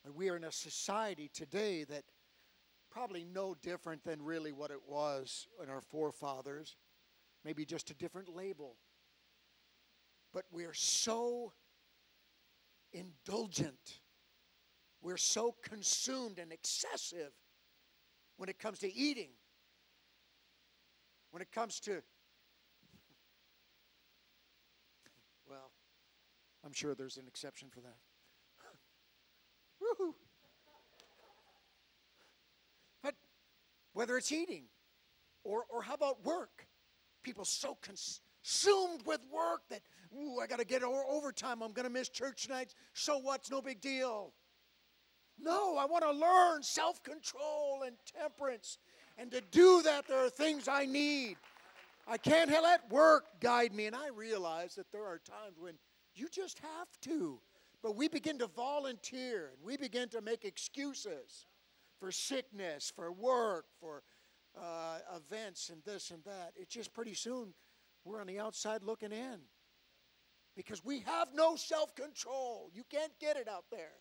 And 0.05 0.13
we 0.17 0.29
are 0.29 0.37
in 0.37 0.43
a 0.43 0.51
society 0.51 1.31
today 1.33 1.85
that 1.85 2.03
probably 2.91 3.25
no 3.25 3.55
different 3.63 4.05
than 4.05 4.23
really 4.23 4.53
what 4.53 4.71
it 4.71 4.81
was 4.89 5.47
in 5.63 5.71
our 5.71 5.81
forefathers, 5.81 6.77
maybe 7.45 7.65
just 7.65 7.91
a 7.91 7.95
different 7.95 8.29
label. 8.35 8.77
But 10.33 10.45
we're 10.51 10.75
so 10.75 11.53
indulgent, 12.93 14.01
we're 15.01 15.17
so 15.17 15.55
consumed 15.63 16.39
and 16.39 16.53
excessive 16.53 17.33
when 18.37 18.49
it 18.49 18.59
comes 18.59 18.79
to 18.81 18.93
eating, 18.93 19.31
when 21.31 21.43
it 21.43 21.53
comes 21.53 21.79
to, 21.81 22.03
well, 25.49 25.71
I'm 26.65 26.73
sure 26.73 26.95
there's 26.95 27.17
an 27.17 27.27
exception 27.29 27.69
for 27.71 27.81
that. 27.81 27.99
Woohoo! 29.83 30.15
But 33.03 33.15
whether 33.93 34.17
it's 34.17 34.33
eating 34.33 34.65
or, 35.45 35.65
or 35.69 35.83
how 35.83 35.95
about 35.95 36.25
work? 36.25 36.67
People 37.23 37.45
so 37.45 37.77
consumed 37.83 39.03
with 39.05 39.21
work 39.33 39.63
that, 39.71 39.81
ooh, 40.17 40.39
I 40.41 40.47
got 40.47 40.59
to 40.59 40.65
get 40.65 40.83
overtime. 40.83 41.63
I'm 41.63 41.73
going 41.73 41.87
to 41.87 41.93
miss 41.93 42.09
church 42.09 42.49
nights. 42.49 42.75
So 42.95 43.19
what's 43.19 43.51
no 43.51 43.61
big 43.61 43.81
deal. 43.81 44.33
No, 45.39 45.77
I 45.77 45.87
want 45.87 46.05
to 46.05 46.13
learn 46.13 46.63
self 46.63 47.03
control 47.03 47.83
and 47.87 47.97
temperance. 48.19 48.79
And 49.19 49.31
to 49.33 49.41
do 49.51 49.83
that, 49.83 50.07
there 50.07 50.25
are 50.25 50.31
things 50.31 50.69
I 50.69 50.87
need. 50.87 51.37
I 52.07 52.17
can't 52.17 52.51
let 52.51 52.91
work 52.91 53.25
guide 53.41 53.75
me. 53.75 53.87
And 53.87 53.97
I 53.97 54.09
realize 54.09 54.75
that 54.75 54.91
there 54.93 55.05
are 55.05 55.19
times 55.19 55.59
when 55.59 55.75
you 56.15 56.29
just 56.29 56.59
have 56.59 56.89
to. 57.03 57.39
But 57.83 57.97
we 57.97 58.09
begin 58.09 58.39
to 58.39 58.47
volunteer 58.47 59.51
and 59.55 59.65
we 59.65 59.77
begin 59.77 60.09
to 60.11 60.21
make 60.21 60.45
excuses 60.45 61.47
for 62.01 62.11
sickness, 62.11 62.91
for 62.95 63.13
work, 63.13 63.67
for 63.79 64.03
uh, 64.59 64.99
events 65.15 65.69
and 65.69 65.83
this 65.85 66.11
and 66.11 66.25
that. 66.25 66.53
It's 66.57 66.75
just 66.75 66.93
pretty 66.93 67.15
soon 67.15 67.55
we're 68.05 68.21
on 68.21 68.27
the 68.27 68.41
outside 68.41 68.83
looking 68.83 69.13
in 69.13 69.39
because 70.57 70.85
we 70.85 71.01
have 71.01 71.29
no 71.35 71.57
self 71.57 71.95
control. 71.95 72.71
You 72.73 72.83
can't 72.91 73.13
get 73.21 73.37
it 73.37 73.49
out 73.49 73.67
there. 73.71 73.99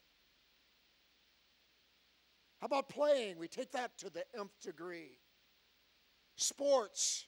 How 2.59 2.65
about 2.65 2.89
playing? 2.89 3.37
We 3.37 3.47
take 3.47 3.71
that 3.71 3.97
to 3.99 4.09
the 4.09 4.23
nth 4.37 4.59
degree. 4.61 5.19
Sports, 6.35 7.27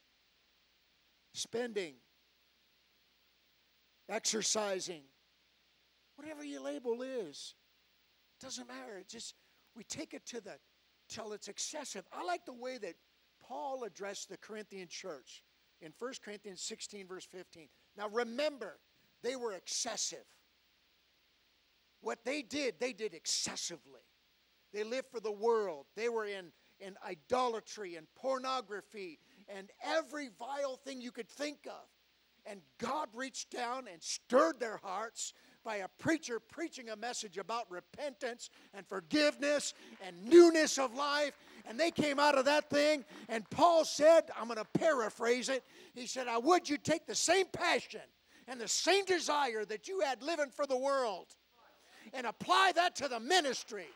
spending, 1.34 1.96
exercising, 4.10 5.04
whatever 6.16 6.44
your 6.44 6.62
label 6.62 7.02
is, 7.02 7.56
doesn't 8.42 8.68
matter. 8.68 8.98
It 8.98 9.08
just 9.08 9.36
we 9.76 9.84
take 9.84 10.14
it 10.14 10.26
to 10.28 10.42
the 10.42 10.54
till 11.10 11.34
it's 11.34 11.48
excessive. 11.48 12.06
I 12.12 12.24
like 12.24 12.46
the 12.46 12.54
way 12.54 12.78
that 12.78 12.96
Paul 13.42 13.84
addressed 13.84 14.30
the 14.30 14.38
Corinthian 14.38 14.88
church 14.88 15.44
in 15.82 15.94
1 15.98 16.14
Corinthians 16.24 16.62
16, 16.62 17.08
verse 17.08 17.26
15. 17.26 17.68
Now 17.98 18.08
remember, 18.10 18.78
they 19.24 19.36
were 19.36 19.54
excessive. 19.54 20.26
What 22.02 22.20
they 22.26 22.42
did, 22.42 22.76
they 22.80 22.94
did 22.94 23.14
excessively. 23.14 24.02
They 24.74 24.84
lived 24.84 25.08
for 25.12 25.20
the 25.20 25.32
world. 25.32 25.86
They 25.96 26.10
were 26.10 26.26
in, 26.26 26.52
in 26.80 26.96
idolatry 27.06 27.96
and 27.96 28.08
pornography 28.16 29.20
and 29.48 29.70
every 29.84 30.30
vile 30.40 30.78
thing 30.78 31.02
you 31.02 31.12
could 31.12 31.30
think 31.30 31.60
of. 31.66 31.88
And 32.46 32.62
God 32.80 33.10
reached 33.14 33.52
down 33.52 33.88
and 33.92 34.02
stirred 34.02 34.60
their 34.60 34.78
hearts 34.78 35.34
by 35.64 35.78
a 35.78 35.88
preacher 36.00 36.40
preaching 36.40 36.90
a 36.90 36.96
message 36.96 37.38
about 37.38 37.70
repentance 37.70 38.50
and 38.74 38.86
forgiveness 38.86 39.74
and 40.06 40.24
newness 40.26 40.78
of 40.78 40.96
life. 40.96 41.34
And 41.68 41.80
they 41.80 41.92
came 41.92 42.20
out 42.20 42.38
of 42.38 42.46
that 42.46 42.70
thing, 42.70 43.06
and 43.30 43.48
Paul 43.50 43.86
said, 43.86 44.24
I'm 44.40 44.48
going 44.48 44.58
to 44.58 44.80
paraphrase 44.80 45.50
it. 45.50 45.64
He 45.94 46.08
said, 46.08 46.28
I 46.28 46.38
would 46.38 46.70
you 46.70 46.78
take 46.78 47.06
the 47.06 47.16
same 47.16 47.46
passion 47.48 48.02
and 48.48 48.60
the 48.60 48.68
same 48.68 49.06
desire 49.06 49.64
that 49.66 49.88
you 49.88 50.02
had 50.02 50.24
living 50.24 50.50
for 50.50 50.66
the 50.66 50.78
world 50.78 51.28
and 52.14 52.26
apply 52.26 52.72
that 52.76 52.96
to 52.98 53.08
the 53.08 53.20
ministry. 53.20 53.88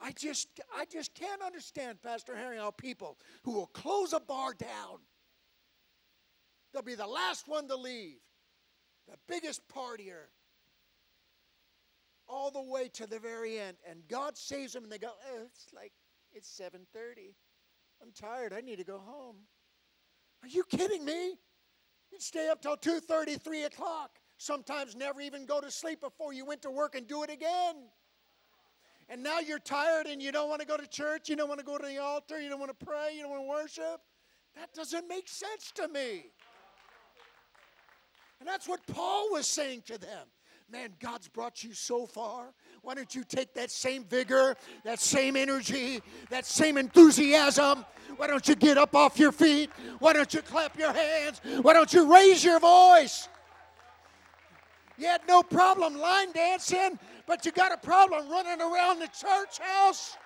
I 0.00 0.12
just, 0.12 0.48
I 0.76 0.84
just 0.84 1.14
can't 1.14 1.40
understand, 1.40 2.02
Pastor 2.02 2.36
Harry, 2.36 2.58
how 2.58 2.72
people 2.72 3.16
who 3.42 3.52
will 3.52 3.68
close 3.68 4.12
a 4.12 4.20
bar 4.20 4.52
down, 4.52 4.98
they'll 6.74 6.82
be 6.82 6.94
the 6.94 7.06
last 7.06 7.48
one 7.48 7.68
to 7.68 7.76
leave, 7.76 8.18
the 9.08 9.16
biggest 9.28 9.66
partier, 9.68 10.26
all 12.28 12.50
the 12.50 12.60
way 12.60 12.88
to 12.88 13.06
the 13.06 13.18
very 13.18 13.58
end, 13.58 13.76
and 13.88 14.06
God 14.08 14.36
saves 14.36 14.72
them, 14.72 14.82
and 14.82 14.92
they 14.92 14.98
go, 14.98 15.12
oh, 15.32 15.44
"It's 15.46 15.72
like 15.72 15.92
it's 16.32 16.48
7:30. 16.48 17.34
I'm 18.02 18.12
tired. 18.12 18.52
I 18.52 18.60
need 18.60 18.76
to 18.76 18.84
go 18.84 18.98
home." 18.98 19.46
Are 20.42 20.48
you 20.48 20.64
kidding 20.64 21.04
me? 21.04 21.38
You'd 22.10 22.22
stay 22.22 22.48
up 22.48 22.60
till 22.60 22.76
2:30, 22.76 23.38
3 23.38 23.62
o'clock. 23.62 24.20
Sometimes 24.36 24.96
never 24.96 25.20
even 25.20 25.46
go 25.46 25.60
to 25.60 25.70
sleep 25.70 26.00
before 26.00 26.32
you 26.32 26.44
went 26.44 26.62
to 26.62 26.70
work 26.70 26.94
and 26.96 27.06
do 27.06 27.22
it 27.22 27.30
again 27.30 27.90
and 29.08 29.22
now 29.22 29.38
you're 29.40 29.58
tired 29.58 30.06
and 30.06 30.22
you 30.22 30.32
don't 30.32 30.48
want 30.48 30.60
to 30.60 30.66
go 30.66 30.76
to 30.76 30.86
church, 30.86 31.28
you 31.28 31.36
don't 31.36 31.48
want 31.48 31.60
to 31.60 31.66
go 31.66 31.78
to 31.78 31.86
the 31.86 31.98
altar, 31.98 32.40
you 32.40 32.48
don't 32.48 32.60
want 32.60 32.76
to 32.78 32.86
pray, 32.86 33.14
you 33.14 33.22
don't 33.22 33.30
want 33.30 33.42
to 33.42 33.48
worship. 33.48 34.00
That 34.56 34.72
doesn't 34.72 35.08
make 35.08 35.28
sense 35.28 35.72
to 35.74 35.88
me. 35.88 36.26
And 38.40 38.48
that's 38.48 38.68
what 38.68 38.86
Paul 38.86 39.30
was 39.32 39.46
saying 39.46 39.82
to 39.86 39.98
them. 39.98 40.26
Man, 40.70 40.90
God's 40.98 41.28
brought 41.28 41.62
you 41.62 41.74
so 41.74 42.06
far. 42.06 42.52
Why 42.82 42.94
don't 42.94 43.14
you 43.14 43.22
take 43.22 43.54
that 43.54 43.70
same 43.70 44.04
vigor, 44.04 44.56
that 44.82 44.98
same 44.98 45.36
energy, 45.36 46.00
that 46.30 46.46
same 46.46 46.78
enthusiasm? 46.78 47.84
Why 48.16 48.26
don't 48.26 48.46
you 48.48 48.54
get 48.54 48.78
up 48.78 48.94
off 48.94 49.18
your 49.18 49.32
feet? 49.32 49.70
Why 49.98 50.12
don't 50.12 50.32
you 50.32 50.42
clap 50.42 50.78
your 50.78 50.92
hands? 50.92 51.40
Why 51.62 51.74
don't 51.74 51.92
you 51.92 52.12
raise 52.12 52.42
your 52.42 52.60
voice? 52.60 53.28
You 54.96 55.06
had 55.06 55.22
no 55.28 55.42
problem 55.42 55.98
line 55.98 56.32
dancing, 56.32 56.98
but 57.26 57.44
you 57.44 57.52
got 57.52 57.72
a 57.72 57.76
problem 57.76 58.28
running 58.28 58.60
around 58.60 59.00
the 59.00 59.08
church 59.08 59.58
house. 59.60 60.16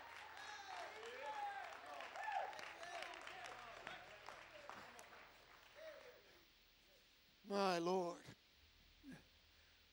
My 7.48 7.78
Lord. 7.78 8.18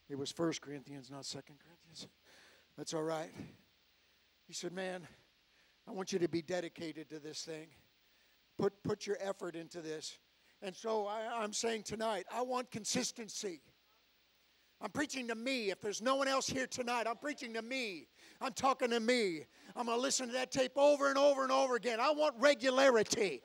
It 0.09 0.17
was 0.17 0.29
First 0.29 0.61
Corinthians, 0.61 1.09
not 1.09 1.25
Second 1.25 1.55
Corinthians. 1.59 2.07
That's 2.77 2.93
all 2.93 3.03
right. 3.03 3.31
He 4.45 4.53
said, 4.53 4.73
Man, 4.73 5.07
I 5.87 5.91
want 5.91 6.11
you 6.11 6.19
to 6.19 6.27
be 6.27 6.41
dedicated 6.41 7.09
to 7.09 7.19
this 7.19 7.43
thing. 7.43 7.67
Put, 8.57 8.73
put 8.83 9.07
your 9.07 9.17
effort 9.21 9.55
into 9.55 9.81
this. 9.81 10.17
And 10.61 10.75
so 10.75 11.07
I, 11.07 11.43
I'm 11.43 11.53
saying 11.53 11.83
tonight, 11.83 12.25
I 12.33 12.41
want 12.41 12.71
consistency. 12.71 13.61
I'm 14.81 14.91
preaching 14.91 15.27
to 15.29 15.35
me. 15.35 15.69
If 15.69 15.81
there's 15.81 16.01
no 16.01 16.15
one 16.15 16.27
else 16.27 16.47
here 16.47 16.67
tonight, 16.67 17.07
I'm 17.07 17.17
preaching 17.17 17.53
to 17.53 17.61
me. 17.61 18.07
I'm 18.41 18.53
talking 18.53 18.89
to 18.89 18.99
me. 18.99 19.45
I'm 19.75 19.85
going 19.85 19.97
to 19.97 20.01
listen 20.01 20.27
to 20.27 20.33
that 20.33 20.51
tape 20.51 20.73
over 20.75 21.09
and 21.09 21.17
over 21.17 21.43
and 21.43 21.51
over 21.51 21.75
again. 21.75 21.99
I 22.01 22.11
want 22.11 22.35
regularity. 22.37 23.41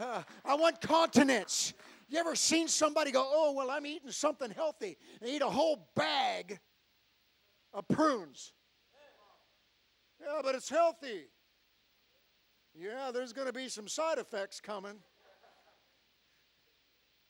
Uh, 0.00 0.22
I 0.44 0.54
want 0.54 0.80
continence. 0.80 1.74
You 2.12 2.18
ever 2.18 2.36
seen 2.36 2.68
somebody 2.68 3.10
go, 3.10 3.26
oh, 3.26 3.54
well, 3.56 3.70
I'm 3.70 3.86
eating 3.86 4.10
something 4.10 4.50
healthy, 4.50 4.98
and 5.22 5.30
eat 5.30 5.40
a 5.40 5.48
whole 5.48 5.88
bag 5.96 6.60
of 7.72 7.88
prunes? 7.88 8.52
Yeah, 10.20 10.42
but 10.42 10.54
it's 10.54 10.68
healthy. 10.68 11.30
Yeah, 12.74 13.12
there's 13.14 13.32
going 13.32 13.46
to 13.46 13.52
be 13.52 13.66
some 13.68 13.88
side 13.88 14.18
effects 14.18 14.60
coming. 14.60 14.98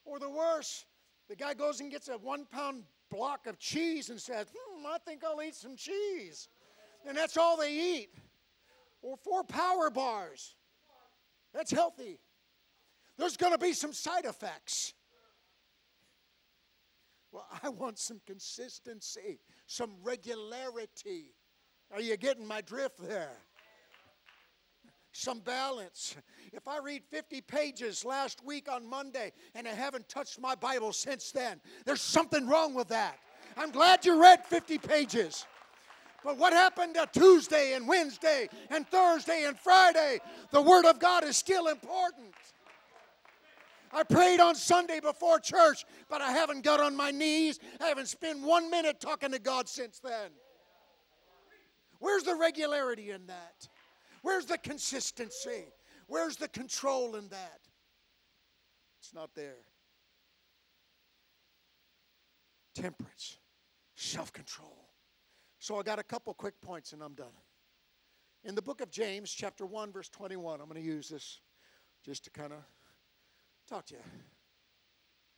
Or 0.05 0.19
the 0.19 0.29
worst, 0.29 0.87
the 1.29 1.37
guy 1.37 1.55
goes 1.55 1.81
and 1.81 1.89
gets 1.89 2.09
a 2.09 2.19
one 2.19 2.45
pound 2.45 2.83
block 3.09 3.47
of 3.47 3.61
cheese 3.61 4.11
and 4.11 4.21
says, 4.21 4.49
hmm, 4.53 4.85
I 4.85 4.99
think 5.07 5.23
I'll 5.23 5.41
eat 5.43 5.55
some 5.55 5.77
cheese. 5.77 6.49
And 7.07 7.17
that's 7.17 7.37
all 7.37 7.57
they 7.57 7.73
eat. 7.73 8.11
Or 9.01 9.17
four 9.17 9.45
power 9.45 9.91
bars. 9.91 10.57
That's 11.55 11.71
healthy. 11.71 12.19
There's 13.23 13.37
going 13.37 13.53
to 13.53 13.59
be 13.59 13.73
some 13.73 13.93
side 13.93 14.25
effects. 14.25 14.95
Well, 17.31 17.47
I 17.63 17.69
want 17.69 18.01
some 18.01 18.21
consistency, 18.27 19.39
some 19.69 19.93
regularity. 20.03 21.33
Are 21.93 22.01
you 22.01 22.17
getting 22.17 22.45
my 22.45 22.63
drift 22.63 22.99
there? 22.99 23.31
Some 25.13 25.39
balance. 25.39 26.17
If 26.53 26.67
I 26.67 26.81
read 26.81 27.05
50 27.13 27.43
pages 27.43 28.05
last 28.05 28.45
week 28.45 28.69
on 28.69 28.85
Monday 28.85 29.31
and 29.55 29.69
I 29.69 29.73
haven't 29.73 30.09
touched 30.09 30.41
my 30.41 30.57
Bible 30.57 30.93
since 30.93 31.31
then, 31.31 31.61
there's 31.87 32.03
something 32.03 32.49
wrong 32.49 32.75
with 32.75 32.89
that. 32.89 33.21
I'm 33.57 33.71
glad 33.71 34.05
you 34.05 34.21
read 34.21 34.45
50 34.47 34.79
pages. 34.79 35.47
But 36.25 36.39
what 36.39 36.53
happened 36.53 36.97
to 36.97 37.09
Tuesday 37.13 37.75
and 37.75 37.87
Wednesday 37.87 38.49
and 38.69 38.85
Thursday 38.89 39.45
and 39.47 39.57
Friday? 39.57 40.19
The 40.51 40.61
Word 40.61 40.87
of 40.87 40.99
God 40.99 41.23
is 41.23 41.37
still 41.37 41.69
important. 41.69 42.35
I 43.93 44.03
prayed 44.05 44.41
on 44.41 44.55
Sunday 44.55 45.01
before 45.01 45.39
church, 45.39 45.85
but 46.09 46.23
I 46.23 46.33
haven't 46.33 46.65
got 46.65 46.81
on 46.81 46.97
my 46.97 47.11
knees. 47.11 47.59
I 47.81 47.89
haven't 47.89 48.09
spent 48.09 48.41
one 48.41 48.71
minute 48.71 49.01
talking 49.01 49.33
to 49.33 49.39
God 49.39 49.69
since 49.69 49.99
then. 49.99 50.31
Where's 51.99 52.23
the 52.23 52.35
regularity 52.35 53.11
in 53.11 53.27
that? 53.27 53.69
Where's 54.23 54.47
the 54.47 54.59
consistency? 54.59 55.67
Where's 56.07 56.37
the 56.37 56.49
control 56.49 57.17
in 57.17 57.29
that? 57.29 57.61
It's 59.01 59.13
not 59.13 59.35
there. 59.35 59.59
Temperance, 62.75 63.39
self 63.95 64.33
control. 64.33 64.89
So 65.59 65.79
I 65.79 65.83
got 65.83 65.99
a 65.99 66.03
couple 66.03 66.33
quick 66.35 66.61
points 66.61 66.93
and 66.93 67.03
I'm 67.03 67.15
done. 67.15 67.35
In 68.45 68.55
the 68.55 68.63
book 68.63 68.81
of 68.81 68.91
James, 68.91 69.31
chapter 69.31 69.65
1, 69.65 69.93
verse 69.93 70.09
21, 70.09 70.61
I'm 70.61 70.69
going 70.69 70.81
to 70.81 70.87
use 70.87 71.09
this 71.09 71.41
just 72.05 72.25
to 72.25 72.31
kind 72.31 72.53
of 72.53 72.59
talk 73.73 73.87
to 73.87 73.95
you. 73.95 74.03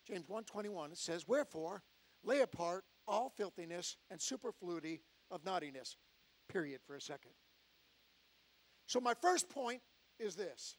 James 0.05 0.29
1:21 0.29 0.93
it 0.93 0.99
says, 0.99 1.29
"Wherefore 1.29 1.85
lay 2.23 2.41
apart 2.41 2.85
all 3.07 3.31
filthiness 3.31 3.97
and 4.11 4.21
superfluity 4.21 5.05
of 5.31 5.45
naughtiness." 5.45 5.97
Period 6.49 6.83
for 6.83 6.97
a 6.97 7.01
second. 7.01 7.33
So 8.87 9.01
my 9.01 9.15
first 9.15 9.49
point 9.49 9.83
is 10.19 10.35
this. 10.35 10.77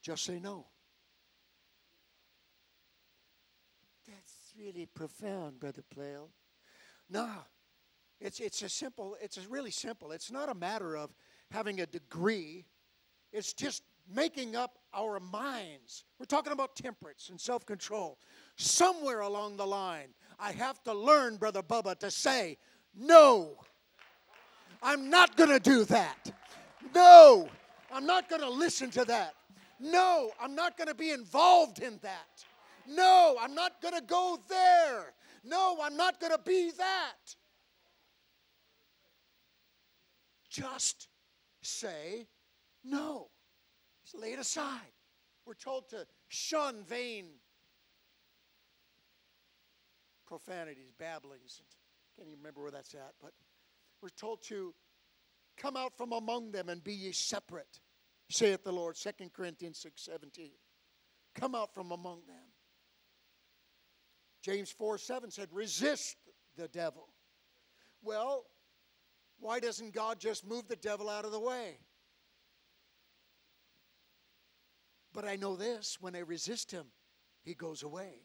Just 0.00 0.24
say 0.24 0.40
no. 0.40 0.66
That's 4.04 4.52
really 4.56 4.86
profound, 4.86 5.60
Brother 5.60 5.82
Plale. 5.82 6.32
No. 7.08 7.46
It's, 8.18 8.40
it's 8.40 8.62
a 8.62 8.68
simple, 8.68 9.16
it's 9.20 9.36
a 9.36 9.48
really 9.48 9.70
simple. 9.70 10.10
It's 10.10 10.30
not 10.30 10.48
a 10.48 10.54
matter 10.54 10.96
of 10.96 11.14
having 11.50 11.80
a 11.80 11.86
degree 11.86 12.66
it's 13.32 13.52
just 13.52 13.82
making 14.12 14.56
up 14.56 14.78
our 14.94 15.20
minds. 15.20 16.04
We're 16.18 16.26
talking 16.26 16.52
about 16.52 16.76
temperance 16.76 17.28
and 17.30 17.40
self 17.40 17.64
control. 17.64 18.18
Somewhere 18.56 19.20
along 19.20 19.56
the 19.56 19.66
line, 19.66 20.08
I 20.38 20.52
have 20.52 20.82
to 20.84 20.92
learn, 20.92 21.36
Brother 21.36 21.62
Bubba, 21.62 21.98
to 22.00 22.10
say, 22.10 22.58
no, 22.94 23.56
I'm 24.82 25.08
not 25.08 25.36
going 25.36 25.50
to 25.50 25.60
do 25.60 25.84
that. 25.86 26.30
No, 26.94 27.48
I'm 27.92 28.06
not 28.06 28.28
going 28.28 28.42
to 28.42 28.50
listen 28.50 28.90
to 28.90 29.04
that. 29.06 29.34
No, 29.80 30.30
I'm 30.40 30.54
not 30.54 30.76
going 30.76 30.88
to 30.88 30.94
be 30.94 31.10
involved 31.10 31.80
in 31.80 31.98
that. 32.02 32.44
No, 32.86 33.36
I'm 33.40 33.54
not 33.54 33.80
going 33.80 33.94
to 33.94 34.02
go 34.02 34.38
there. 34.48 35.14
No, 35.44 35.78
I'm 35.82 35.96
not 35.96 36.20
going 36.20 36.32
to 36.32 36.40
be 36.44 36.70
that. 36.76 37.34
Just 40.50 41.08
say 41.62 42.26
no. 42.84 43.28
Just 44.04 44.18
lay 44.18 44.32
it 44.32 44.38
aside. 44.38 44.92
We're 45.46 45.54
told 45.54 45.88
to 45.90 46.06
shun 46.28 46.84
vain 46.84 47.26
profanities, 50.26 50.92
babblings. 50.98 51.60
Can't 52.16 52.28
even 52.28 52.38
remember 52.38 52.62
where 52.62 52.70
that's 52.70 52.94
at, 52.94 53.12
but 53.20 53.32
we're 54.00 54.08
told 54.08 54.42
to 54.44 54.74
come 55.56 55.76
out 55.76 55.96
from 55.96 56.12
among 56.12 56.52
them 56.52 56.68
and 56.68 56.82
be 56.82 56.94
ye 56.94 57.12
separate, 57.12 57.80
saith 58.30 58.64
the 58.64 58.72
Lord. 58.72 58.96
2 58.96 59.10
Corinthians 59.34 59.78
6 59.78 60.02
17. 60.02 60.50
Come 61.34 61.54
out 61.54 61.74
from 61.74 61.92
among 61.92 62.22
them. 62.26 62.52
James 64.42 64.70
4 64.70 64.98
7 64.98 65.30
said, 65.30 65.48
resist 65.52 66.16
the 66.56 66.68
devil. 66.68 67.08
Well, 68.02 68.44
why 69.38 69.60
doesn't 69.60 69.94
God 69.94 70.18
just 70.18 70.46
move 70.46 70.68
the 70.68 70.76
devil 70.76 71.08
out 71.08 71.24
of 71.24 71.32
the 71.32 71.40
way? 71.40 71.78
But 75.12 75.26
I 75.26 75.36
know 75.36 75.56
this 75.56 75.98
when 76.00 76.16
I 76.16 76.20
resist 76.20 76.70
him, 76.70 76.86
he 77.44 77.54
goes 77.54 77.82
away. 77.82 78.22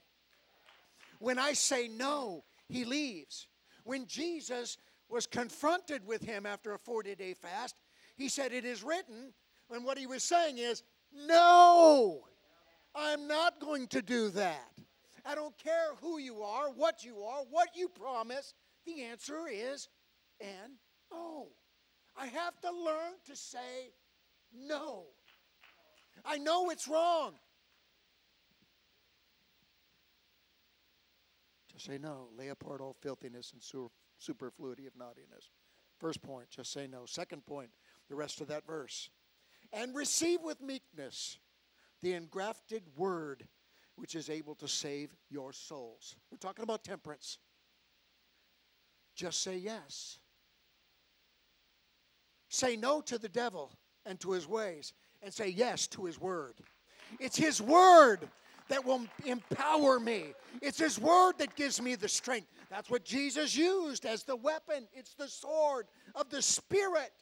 When 1.19 1.39
I 1.39 1.53
say 1.53 1.87
no, 1.87 2.43
he 2.69 2.85
leaves. 2.85 3.47
When 3.83 4.05
Jesus 4.05 4.77
was 5.09 5.25
confronted 5.25 6.05
with 6.05 6.21
him 6.21 6.45
after 6.45 6.73
a 6.73 6.79
40 6.79 7.15
day 7.15 7.33
fast, 7.33 7.75
he 8.15 8.29
said, 8.29 8.51
It 8.51 8.65
is 8.65 8.83
written. 8.83 9.33
And 9.71 9.83
what 9.83 9.97
he 9.97 10.07
was 10.07 10.23
saying 10.23 10.57
is, 10.57 10.83
No, 11.13 12.21
I'm 12.95 13.27
not 13.27 13.59
going 13.59 13.87
to 13.87 14.01
do 14.01 14.29
that. 14.29 14.71
I 15.25 15.35
don't 15.35 15.57
care 15.57 15.95
who 16.01 16.19
you 16.19 16.41
are, 16.41 16.69
what 16.69 17.03
you 17.03 17.23
are, 17.23 17.43
what 17.49 17.69
you 17.75 17.89
promise. 17.89 18.53
The 18.85 19.03
answer 19.03 19.47
is 19.51 19.89
and 20.39 20.73
no. 21.11 21.47
I 22.17 22.27
have 22.27 22.59
to 22.61 22.71
learn 22.71 23.13
to 23.25 23.35
say 23.35 23.91
no. 24.53 25.05
I 26.25 26.37
know 26.37 26.69
it's 26.69 26.87
wrong. 26.87 27.33
Just 31.71 31.85
say 31.85 31.97
no. 31.97 32.29
Lay 32.37 32.49
apart 32.49 32.81
all 32.81 32.95
filthiness 33.01 33.53
and 33.53 33.89
superfluity 34.17 34.87
of 34.87 34.95
naughtiness. 34.97 35.51
First 35.99 36.21
point, 36.21 36.49
just 36.49 36.71
say 36.71 36.87
no. 36.87 37.05
Second 37.05 37.45
point, 37.45 37.69
the 38.09 38.15
rest 38.15 38.41
of 38.41 38.47
that 38.47 38.65
verse. 38.65 39.09
And 39.73 39.95
receive 39.95 40.41
with 40.41 40.61
meekness 40.61 41.37
the 42.01 42.13
engrafted 42.13 42.83
word 42.95 43.47
which 43.95 44.15
is 44.15 44.29
able 44.29 44.53
to 44.55 44.67
save 44.67 45.09
your 45.29 45.51
souls. 45.51 46.15
We're 46.31 46.37
talking 46.37 46.63
about 46.63 46.83
temperance. 46.83 47.39
Just 49.15 49.41
say 49.41 49.57
yes. 49.57 50.19
Say 52.49 52.75
no 52.75 53.01
to 53.01 53.17
the 53.17 53.27
devil 53.27 53.71
and 54.05 54.19
to 54.19 54.31
his 54.31 54.47
ways 54.47 54.93
and 55.21 55.33
say 55.33 55.49
yes 55.49 55.87
to 55.87 56.05
His 56.05 56.19
Word. 56.19 56.55
It's 57.19 57.37
His 57.37 57.61
Word 57.61 58.27
that 58.69 58.85
will 58.85 59.01
empower 59.25 59.99
me. 59.99 60.33
It's 60.61 60.79
His 60.79 60.99
Word 60.99 61.33
that 61.39 61.55
gives 61.55 61.81
me 61.81 61.95
the 61.95 62.09
strength. 62.09 62.47
That's 62.69 62.89
what 62.89 63.05
Jesus 63.05 63.55
used 63.55 64.05
as 64.05 64.23
the 64.23 64.35
weapon. 64.35 64.87
It's 64.93 65.13
the 65.13 65.27
sword 65.27 65.87
of 66.15 66.29
the 66.29 66.41
Spirit. 66.41 67.13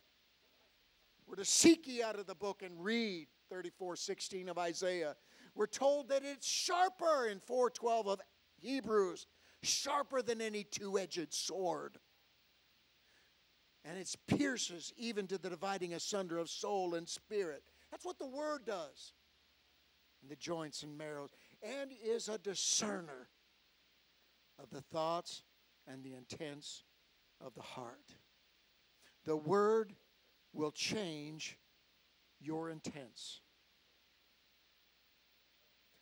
We're 1.27 1.36
to 1.36 1.45
seek 1.45 1.88
ye 1.88 2.03
out 2.03 2.19
of 2.19 2.27
the 2.27 2.36
book 2.36 2.62
and 2.63 2.84
read 2.84 3.27
34 3.49 3.95
16 3.95 4.49
of 4.49 4.58
Isaiah. 4.58 5.15
We're 5.55 5.67
told 5.67 6.10
that 6.10 6.23
it's 6.23 6.47
sharper 6.47 7.27
in 7.27 7.39
412 7.39 8.08
of 8.08 8.21
Hebrews, 8.58 9.25
sharper 9.63 10.21
than 10.21 10.41
any 10.41 10.63
two 10.63 10.99
edged 10.99 11.34
sword. 11.34 11.97
And 13.84 13.97
it 13.97 14.13
pierces 14.27 14.93
even 14.97 15.27
to 15.27 15.38
the 15.38 15.49
dividing 15.49 15.93
asunder 15.93 16.39
of 16.39 16.49
soul 16.49 16.95
and 16.95 17.08
spirit. 17.08 17.63
That's 17.95 18.03
what 18.03 18.19
the 18.19 18.27
Word 18.27 18.65
does. 18.65 19.13
And 20.21 20.29
the 20.29 20.36
joints 20.36 20.84
and 20.84 20.97
marrows. 20.97 21.29
And 21.63 21.91
is 22.03 22.27
a 22.27 22.38
discerner 22.38 23.29
of 24.62 24.69
the 24.69 24.81
thoughts 24.81 25.43
and 25.88 26.03
the 26.03 26.13
intents 26.13 26.84
of 27.39 27.53
the 27.55 27.62
heart. 27.62 28.17
The 29.23 29.38
Word 29.38 29.93
will 30.51 30.71
change 30.71 31.58
your 32.41 32.69
intents. 32.69 33.39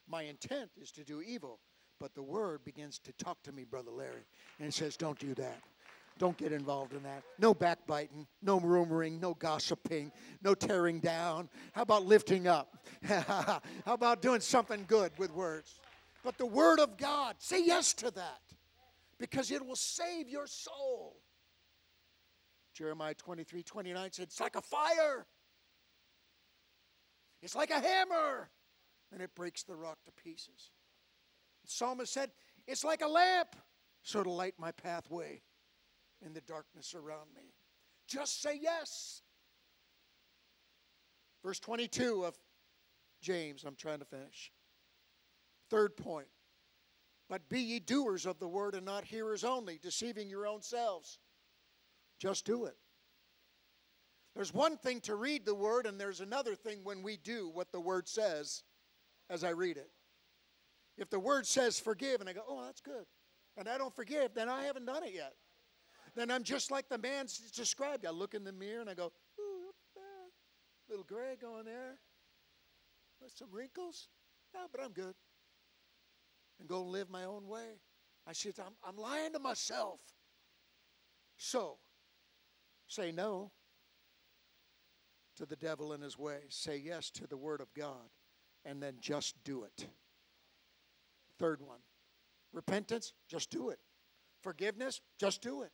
My 0.08 0.24
intent 0.24 0.72
is 0.82 0.92
to 0.94 1.04
do 1.04 1.22
evil, 1.22 1.60
but 2.00 2.16
the 2.16 2.24
word 2.24 2.66
begins 2.66 2.98
to 3.00 3.14
talk 3.14 3.44
to 3.44 3.52
me, 3.52 3.66
Brother 3.66 3.92
Larry, 3.92 4.26
and 4.60 4.74
says, 4.74 4.98
Don't 4.98 5.20
do 5.20 5.36
that. 5.36 5.62
Don't 6.20 6.38
get 6.38 6.52
involved 6.52 6.94
in 6.94 7.04
that. 7.04 7.24
No 7.40 7.54
backbiting, 7.54 8.28
no 8.42 8.60
rumoring, 8.60 9.20
no 9.20 9.34
gossiping, 9.34 10.12
no 10.44 10.54
tearing 10.54 11.00
down. 11.00 11.50
How 11.74 11.82
about 11.82 12.06
lifting 12.06 12.48
up? 12.48 12.78
How 13.04 13.62
about 13.88 14.22
doing 14.22 14.40
something 14.40 14.86
good 14.88 15.12
with 15.18 15.34
words? 15.34 15.80
But 16.24 16.38
the 16.38 16.46
Word 16.46 16.80
of 16.80 16.98
God, 16.98 17.36
say 17.40 17.66
yes 17.66 17.94
to 17.96 18.12
that 18.12 18.42
because 19.20 19.52
it 19.52 19.66
will 19.66 19.76
save 19.76 20.30
your 20.30 20.48
soul. 20.48 21.18
Jeremiah 22.74 23.14
23 23.16 23.64
29 23.64 24.12
said, 24.12 24.24
It's 24.24 24.40
like 24.40 24.56
a 24.56 24.62
fire, 24.62 25.26
it's 27.42 27.56
like 27.56 27.72
a 27.72 27.80
hammer, 27.80 28.50
and 29.12 29.22
it 29.22 29.34
breaks 29.36 29.64
the 29.64 29.76
rock 29.76 29.98
to 30.06 30.12
pieces. 30.24 30.72
The 31.64 31.72
psalmist 31.72 32.14
said, 32.14 32.32
It's 32.68 32.84
like 32.84 33.02
a 33.02 33.08
lamp, 33.08 33.56
so 34.04 34.24
to 34.24 34.32
light 34.32 34.56
my 34.58 34.72
pathway 34.72 35.42
in 36.26 36.34
the 36.34 36.42
darkness 36.42 36.96
around 36.96 37.34
me. 37.36 37.54
Just 38.08 38.42
say 38.42 38.60
yes. 38.62 39.22
Verse 41.44 41.60
22 41.60 42.26
of 42.26 42.38
James, 43.22 43.64
I'm 43.64 43.76
trying 43.76 44.00
to 44.00 44.06
finish. 44.06 44.52
Third 45.70 45.96
point. 45.98 46.28
But 47.30 47.50
be 47.50 47.60
ye 47.60 47.80
doers 47.80 48.26
of 48.26 48.40
the 48.40 48.48
word 48.48 48.76
and 48.76 48.86
not 48.86 49.06
hearers 49.06 49.44
only, 49.44 49.80
deceiving 49.82 50.30
your 50.30 50.46
own 50.46 50.62
selves. 50.62 51.20
Just 52.20 52.46
do 52.46 52.66
it. 52.66 52.76
There's 54.36 54.54
one 54.54 54.78
thing 54.78 55.00
to 55.02 55.16
read 55.16 55.46
the 55.46 55.56
word, 55.56 55.86
and 55.86 56.00
there's 56.00 56.22
another 56.22 56.56
thing 56.56 56.80
when 56.84 57.04
we 57.04 57.18
do 57.18 57.50
what 57.54 57.72
the 57.72 57.80
word 57.80 58.08
says 58.08 58.64
as 59.30 59.44
I 59.44 59.50
read 59.50 59.78
it. 59.78 59.90
If 60.98 61.10
the 61.10 61.20
word 61.20 61.46
says 61.46 61.80
forgive, 61.80 62.20
and 62.20 62.30
I 62.30 62.34
go, 62.34 62.44
oh, 62.48 62.64
that's 62.66 62.82
good, 62.82 63.06
and 63.58 63.68
I 63.68 63.78
don't 63.78 63.96
forgive, 63.96 64.34
then 64.34 64.50
I 64.50 64.64
haven't 64.64 64.86
done 64.86 65.04
it 65.04 65.14
yet. 65.14 65.34
Then 66.16 66.30
I'm 66.30 66.44
just 66.44 66.72
like 66.72 66.90
the 66.90 66.98
man 66.98 67.26
described. 67.56 68.06
I 68.06 68.12
look 68.12 68.34
in 68.34 68.44
the 68.44 68.52
mirror 68.52 68.82
and 68.82 68.90
I 68.90 68.94
go, 68.94 69.12
little 70.90 71.06
gray 71.06 71.36
going 71.42 71.66
there, 71.66 71.98
with 73.22 73.32
some 73.36 73.48
wrinkles. 73.52 74.10
No, 74.54 74.62
but 74.72 74.84
I'm 74.84 74.92
good. 74.92 75.16
And 76.60 76.68
go 76.68 76.84
live 76.84 77.10
my 77.10 77.24
own 77.24 77.48
way. 77.48 77.80
I 78.28 78.34
said, 78.34 78.54
I'm, 78.60 78.74
I'm 78.88 78.98
lying 78.98 79.34
to 79.34 79.40
myself. 79.40 80.00
So, 81.38 81.78
say 82.88 83.12
no 83.12 83.52
to 85.36 85.46
the 85.46 85.56
devil 85.56 85.94
and 85.94 86.04
his 86.04 86.18
ways. 86.18 86.50
Say 86.50 86.78
yes 86.78 87.10
to 87.12 87.28
the 87.28 87.38
word 87.38 87.60
of 87.60 87.74
God. 87.74 88.12
And 88.66 88.82
then 88.82 88.98
just 89.02 89.44
do 89.44 89.64
it. 89.64 89.88
Third 91.40 91.60
one 91.60 91.80
repentance, 92.54 93.14
just 93.28 93.50
do 93.50 93.70
it. 93.70 93.80
Forgiveness, 94.42 95.02
just 95.20 95.42
do 95.42 95.64
it. 95.64 95.72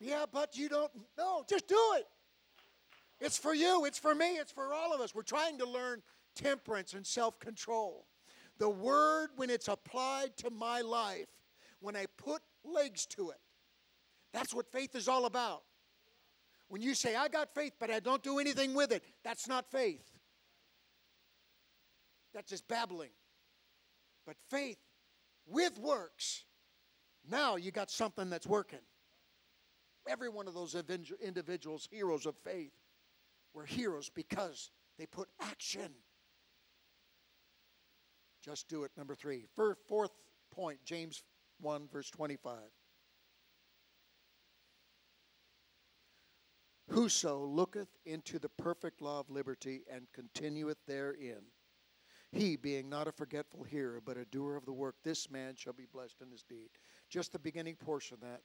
Yeah, 0.00 0.24
but 0.30 0.56
you 0.56 0.68
don't. 0.68 0.90
No, 1.16 1.44
just 1.48 1.66
do 1.66 1.78
it. 1.96 2.06
It's 3.20 3.38
for 3.38 3.54
you, 3.54 3.84
it's 3.84 3.98
for 3.98 4.14
me, 4.14 4.36
it's 4.36 4.52
for 4.52 4.72
all 4.74 4.92
of 4.92 5.00
us. 5.00 5.14
We're 5.14 5.22
trying 5.22 5.58
to 5.58 5.66
learn 5.66 6.02
temperance 6.34 6.94
and 6.94 7.06
self 7.06 7.38
control. 7.38 8.06
The 8.58 8.68
word, 8.68 9.30
when 9.36 9.50
it's 9.50 9.68
applied 9.68 10.36
to 10.38 10.50
my 10.50 10.80
life, 10.80 11.26
when 11.80 11.96
I 11.96 12.06
put 12.18 12.42
legs 12.64 13.06
to 13.06 13.30
it, 13.30 13.40
that's 14.32 14.54
what 14.54 14.70
faith 14.70 14.94
is 14.94 15.08
all 15.08 15.26
about. 15.26 15.62
When 16.68 16.82
you 16.82 16.94
say, 16.94 17.14
I 17.14 17.28
got 17.28 17.54
faith, 17.54 17.74
but 17.78 17.90
I 17.90 18.00
don't 18.00 18.22
do 18.22 18.38
anything 18.38 18.74
with 18.74 18.92
it, 18.92 19.02
that's 19.22 19.48
not 19.48 19.70
faith. 19.70 20.04
That's 22.32 22.50
just 22.50 22.66
babbling. 22.66 23.10
But 24.26 24.36
faith 24.50 24.78
with 25.46 25.78
works, 25.78 26.44
now 27.30 27.56
you 27.56 27.70
got 27.70 27.90
something 27.90 28.28
that's 28.28 28.46
working. 28.46 28.80
Every 30.06 30.28
one 30.28 30.46
of 30.46 30.54
those 30.54 30.74
individuals, 31.22 31.88
heroes 31.90 32.26
of 32.26 32.36
faith, 32.44 32.72
were 33.52 33.64
heroes 33.64 34.10
because 34.10 34.70
they 34.98 35.06
put 35.06 35.28
action. 35.40 35.92
Just 38.44 38.68
do 38.68 38.84
it. 38.84 38.90
Number 38.96 39.14
three. 39.14 39.46
Fourth 39.54 40.10
point, 40.50 40.78
James 40.84 41.22
1, 41.60 41.88
verse 41.90 42.10
25. 42.10 42.58
Whoso 46.90 47.42
looketh 47.44 47.88
into 48.04 48.38
the 48.38 48.50
perfect 48.50 49.00
law 49.00 49.20
of 49.20 49.30
liberty 49.30 49.84
and 49.90 50.06
continueth 50.12 50.76
therein, 50.86 51.40
he 52.30 52.56
being 52.56 52.90
not 52.90 53.08
a 53.08 53.12
forgetful 53.12 53.64
hearer, 53.64 54.02
but 54.04 54.18
a 54.18 54.26
doer 54.26 54.56
of 54.56 54.66
the 54.66 54.72
work, 54.72 54.96
this 55.02 55.30
man 55.30 55.54
shall 55.56 55.72
be 55.72 55.86
blessed 55.90 56.20
in 56.20 56.30
his 56.30 56.42
deed. 56.42 56.68
Just 57.08 57.32
the 57.32 57.38
beginning 57.38 57.76
portion 57.76 58.14
of 58.14 58.20
that. 58.20 58.42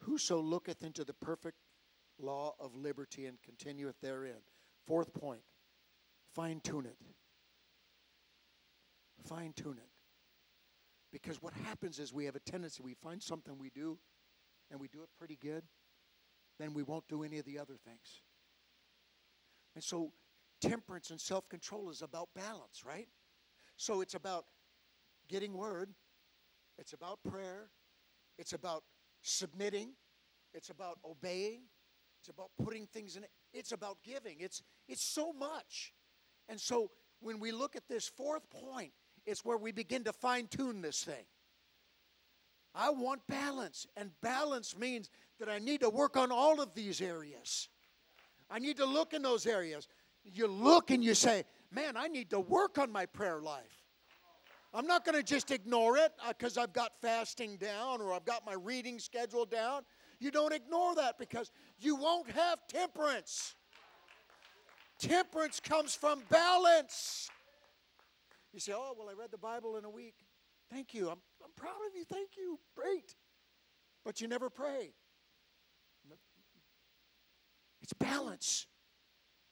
Whoso 0.00 0.40
looketh 0.40 0.82
into 0.82 1.04
the 1.04 1.14
perfect 1.14 1.58
law 2.18 2.54
of 2.60 2.74
liberty 2.74 3.26
and 3.26 3.40
continueth 3.42 3.96
therein. 4.00 4.42
Fourth 4.86 5.12
point, 5.12 5.42
fine 6.34 6.60
tune 6.60 6.86
it. 6.86 6.96
Fine 9.26 9.52
tune 9.54 9.78
it. 9.78 9.90
Because 11.12 11.42
what 11.42 11.52
happens 11.54 11.98
is 11.98 12.12
we 12.12 12.26
have 12.26 12.36
a 12.36 12.40
tendency, 12.40 12.82
we 12.82 12.94
find 12.94 13.22
something 13.22 13.58
we 13.58 13.70
do, 13.70 13.98
and 14.70 14.80
we 14.80 14.88
do 14.88 15.02
it 15.02 15.08
pretty 15.18 15.38
good, 15.40 15.62
then 16.58 16.74
we 16.74 16.82
won't 16.82 17.08
do 17.08 17.22
any 17.22 17.38
of 17.38 17.44
the 17.44 17.58
other 17.58 17.76
things. 17.84 18.22
And 19.74 19.82
so, 19.82 20.12
temperance 20.60 21.10
and 21.10 21.20
self 21.20 21.48
control 21.48 21.90
is 21.90 22.02
about 22.02 22.28
balance, 22.34 22.84
right? 22.84 23.08
So, 23.76 24.00
it's 24.00 24.14
about 24.14 24.46
getting 25.28 25.52
word, 25.52 25.90
it's 26.78 26.92
about 26.92 27.18
prayer, 27.28 27.70
it's 28.38 28.52
about 28.52 28.84
submitting, 29.26 29.90
it's 30.54 30.70
about 30.70 30.98
obeying, 31.04 31.62
it's 32.20 32.28
about 32.28 32.50
putting 32.62 32.86
things 32.86 33.16
in 33.16 33.24
it, 33.24 33.30
it's 33.52 33.72
about 33.72 33.98
giving. 34.02 34.36
It's 34.40 34.62
it's 34.88 35.04
so 35.04 35.32
much. 35.32 35.92
And 36.48 36.60
so 36.60 36.90
when 37.20 37.40
we 37.40 37.52
look 37.52 37.76
at 37.76 37.88
this 37.88 38.08
fourth 38.08 38.48
point, 38.50 38.92
it's 39.26 39.44
where 39.44 39.56
we 39.56 39.72
begin 39.72 40.04
to 40.04 40.12
fine 40.12 40.46
tune 40.46 40.80
this 40.80 41.02
thing. 41.02 41.24
I 42.74 42.90
want 42.90 43.26
balance, 43.26 43.86
and 43.96 44.10
balance 44.22 44.76
means 44.76 45.08
that 45.40 45.48
I 45.48 45.58
need 45.58 45.80
to 45.80 45.90
work 45.90 46.16
on 46.16 46.30
all 46.30 46.60
of 46.60 46.74
these 46.74 47.00
areas. 47.00 47.68
I 48.50 48.58
need 48.58 48.76
to 48.76 48.84
look 48.84 49.14
in 49.14 49.22
those 49.22 49.46
areas. 49.46 49.88
You 50.24 50.46
look 50.46 50.90
and 50.90 51.02
you 51.02 51.14
say, 51.14 51.44
Man, 51.72 51.96
I 51.96 52.08
need 52.08 52.30
to 52.30 52.40
work 52.40 52.78
on 52.78 52.92
my 52.92 53.06
prayer 53.06 53.40
life. 53.40 53.85
I'm 54.74 54.86
not 54.86 55.04
going 55.04 55.16
to 55.16 55.22
just 55.22 55.50
ignore 55.50 55.96
it 55.96 56.12
because 56.28 56.58
uh, 56.58 56.62
I've 56.62 56.72
got 56.72 56.92
fasting 57.00 57.56
down 57.56 58.00
or 58.00 58.12
I've 58.12 58.24
got 58.24 58.44
my 58.44 58.54
reading 58.54 58.98
schedule 58.98 59.44
down. 59.44 59.82
You 60.18 60.30
don't 60.30 60.52
ignore 60.52 60.94
that 60.96 61.18
because 61.18 61.50
you 61.78 61.96
won't 61.96 62.30
have 62.30 62.66
temperance. 62.68 63.54
Temperance 64.98 65.60
comes 65.60 65.94
from 65.94 66.22
balance. 66.30 67.28
You 68.52 68.60
say, 68.60 68.72
Oh, 68.74 68.94
well, 68.98 69.08
I 69.08 69.12
read 69.12 69.30
the 69.30 69.38
Bible 69.38 69.76
in 69.76 69.84
a 69.84 69.90
week. 69.90 70.14
Thank 70.70 70.94
you. 70.94 71.08
I'm, 71.08 71.18
I'm 71.44 71.52
proud 71.56 71.76
of 71.88 71.94
you. 71.94 72.04
Thank 72.04 72.30
you. 72.36 72.58
Great. 72.74 73.14
But 74.04 74.20
you 74.20 74.28
never 74.28 74.50
pray. 74.50 74.94
It's 77.82 77.92
balance, 77.92 78.66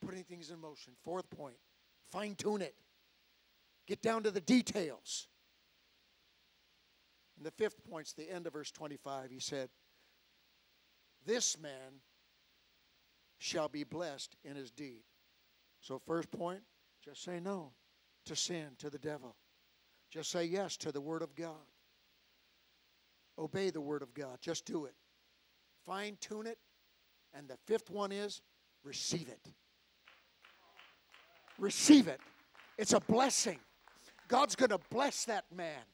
putting 0.04 0.24
things 0.24 0.50
in 0.50 0.58
motion. 0.60 0.94
Fourth 1.04 1.30
point 1.30 1.56
fine 2.14 2.36
tune 2.36 2.62
it. 2.62 2.76
Get 3.86 4.02
down 4.02 4.22
to 4.22 4.30
the 4.30 4.40
details. 4.40 5.28
And 7.36 7.46
the 7.46 7.50
fifth 7.50 7.84
point's 7.88 8.12
the 8.12 8.30
end 8.30 8.46
of 8.46 8.52
verse 8.52 8.70
25. 8.70 9.30
He 9.30 9.40
said, 9.40 9.68
This 11.26 11.58
man 11.60 12.00
shall 13.38 13.68
be 13.68 13.84
blessed 13.84 14.36
in 14.44 14.56
his 14.56 14.70
deed. 14.70 15.02
So, 15.80 16.00
first 16.06 16.30
point, 16.30 16.62
just 17.04 17.22
say 17.22 17.40
no 17.40 17.72
to 18.24 18.34
sin, 18.34 18.68
to 18.78 18.88
the 18.88 18.98
devil. 18.98 19.36
Just 20.10 20.30
say 20.30 20.44
yes 20.44 20.76
to 20.78 20.92
the 20.92 21.00
Word 21.00 21.22
of 21.22 21.34
God. 21.34 21.66
Obey 23.38 23.70
the 23.70 23.80
Word 23.80 24.00
of 24.00 24.14
God. 24.14 24.38
Just 24.40 24.64
do 24.64 24.86
it. 24.86 24.94
Fine 25.84 26.16
tune 26.20 26.46
it. 26.46 26.58
And 27.34 27.48
the 27.48 27.58
fifth 27.66 27.90
one 27.90 28.12
is 28.12 28.40
receive 28.84 29.28
it. 29.28 29.50
Receive 31.58 32.08
it. 32.08 32.20
It's 32.78 32.92
a 32.92 33.00
blessing. 33.00 33.58
God's 34.34 34.56
going 34.56 34.70
to 34.70 34.80
bless 34.90 35.26
that 35.26 35.44
man, 35.54 35.84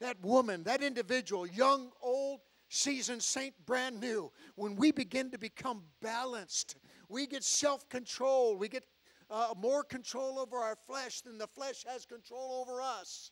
that 0.00 0.20
woman, 0.20 0.64
that 0.64 0.82
individual, 0.82 1.46
young, 1.46 1.92
old, 2.02 2.40
seasoned 2.68 3.22
saint, 3.22 3.54
brand 3.66 4.00
new. 4.00 4.32
When 4.56 4.74
we 4.74 4.90
begin 4.90 5.30
to 5.30 5.38
become 5.38 5.84
balanced, 6.02 6.74
we 7.08 7.28
get 7.28 7.44
self 7.44 7.88
control, 7.88 8.56
we 8.56 8.68
get 8.68 8.82
uh, 9.30 9.54
more 9.56 9.84
control 9.84 10.40
over 10.40 10.56
our 10.56 10.74
flesh 10.74 11.20
than 11.20 11.38
the 11.38 11.46
flesh 11.46 11.84
has 11.86 12.04
control 12.04 12.66
over 12.66 12.82
us. 12.82 13.30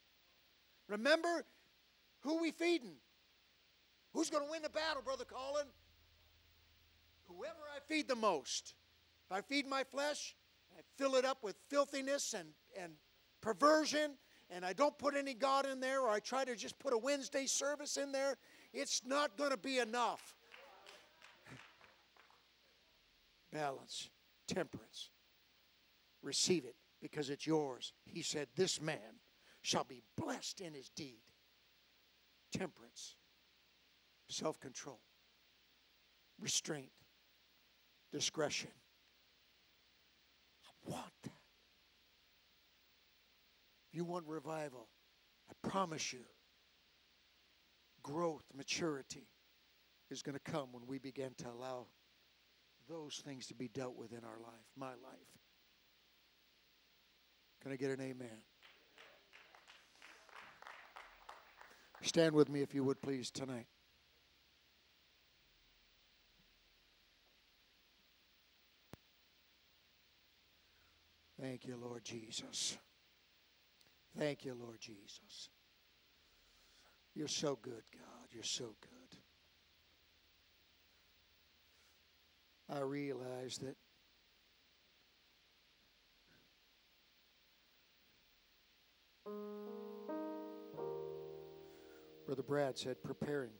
Remember 0.86 1.44
who 2.20 2.40
we 2.40 2.52
feeding? 2.52 2.94
Who's 4.12 4.30
going 4.30 4.44
to 4.44 4.50
win 4.52 4.62
the 4.62 4.70
battle, 4.70 5.02
Brother 5.02 5.24
Colin? 5.24 5.66
Whoever 7.26 7.64
I 7.74 7.80
feed 7.88 8.06
the 8.06 8.14
most. 8.14 8.74
If 9.28 9.36
I 9.36 9.40
feed 9.40 9.66
my 9.66 9.82
flesh, 9.82 10.36
I 10.78 10.82
fill 10.96 11.16
it 11.16 11.24
up 11.24 11.42
with 11.42 11.56
filthiness 11.68 12.32
and, 12.32 12.50
and 12.80 12.92
perversion, 13.40 14.12
and 14.54 14.64
I 14.64 14.72
don't 14.72 14.96
put 14.98 15.16
any 15.16 15.34
God 15.34 15.66
in 15.66 15.80
there, 15.80 16.00
or 16.00 16.10
I 16.10 16.20
try 16.20 16.44
to 16.44 16.54
just 16.54 16.78
put 16.78 16.92
a 16.92 16.98
Wednesday 16.98 17.46
service 17.46 17.96
in 17.96 18.12
there, 18.12 18.36
it's 18.72 19.02
not 19.04 19.36
going 19.36 19.50
to 19.50 19.56
be 19.56 19.78
enough. 19.78 20.34
Balance, 23.52 24.10
temperance. 24.46 25.10
Receive 26.22 26.64
it 26.64 26.76
because 27.00 27.30
it's 27.30 27.46
yours. 27.46 27.92
He 28.06 28.22
said, 28.22 28.48
This 28.54 28.80
man 28.80 29.20
shall 29.62 29.84
be 29.84 30.02
blessed 30.16 30.60
in 30.60 30.74
his 30.74 30.90
deed. 30.90 31.22
Temperance, 32.52 33.16
self 34.28 34.60
control, 34.60 35.00
restraint, 36.38 36.92
discretion. 38.12 38.70
I 40.66 40.90
want 40.90 41.12
you 43.92 44.04
want 44.04 44.26
revival, 44.26 44.88
I 45.50 45.68
promise 45.68 46.12
you, 46.12 46.20
growth, 48.02 48.44
maturity 48.56 49.28
is 50.10 50.22
going 50.22 50.34
to 50.34 50.52
come 50.52 50.68
when 50.72 50.86
we 50.86 50.98
begin 50.98 51.32
to 51.38 51.48
allow 51.48 51.86
those 52.88 53.22
things 53.24 53.46
to 53.46 53.54
be 53.54 53.68
dealt 53.68 53.96
with 53.96 54.12
in 54.12 54.24
our 54.24 54.38
life, 54.40 54.66
my 54.76 54.88
life. 54.88 55.30
Can 57.62 57.72
I 57.72 57.76
get 57.76 57.90
an 57.90 58.00
amen? 58.00 58.28
Stand 62.02 62.34
with 62.34 62.48
me 62.48 62.62
if 62.62 62.74
you 62.74 62.82
would 62.82 63.00
please 63.00 63.30
tonight. 63.30 63.66
Thank 71.40 71.64
you, 71.66 71.76
Lord 71.76 72.04
Jesus. 72.04 72.78
Thank 74.18 74.44
you, 74.44 74.54
Lord 74.54 74.80
Jesus. 74.80 75.48
You're 77.14 77.28
so 77.28 77.58
good, 77.60 77.82
God. 77.92 78.28
You're 78.30 78.42
so 78.42 78.74
good. 78.80 79.18
I 82.74 82.80
realize 82.80 83.58
that 83.58 83.76
Brother 92.26 92.42
Brad 92.42 92.78
said, 92.78 93.02
preparing 93.02 93.50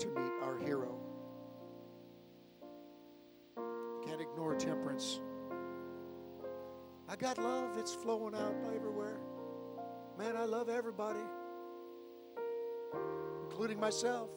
to 0.00 0.06
meet 0.06 0.32
our 0.42 0.56
hero. 0.58 0.96
Can't 4.06 4.20
ignore 4.20 4.54
temperance. 4.54 5.18
I 7.14 7.16
got 7.16 7.38
love, 7.38 7.78
it's 7.78 7.94
flowing 7.94 8.34
out 8.34 8.56
everywhere. 8.74 9.20
Man, 10.18 10.36
I 10.36 10.46
love 10.46 10.68
everybody, 10.68 11.20
including 13.44 13.78
myself. 13.78 14.28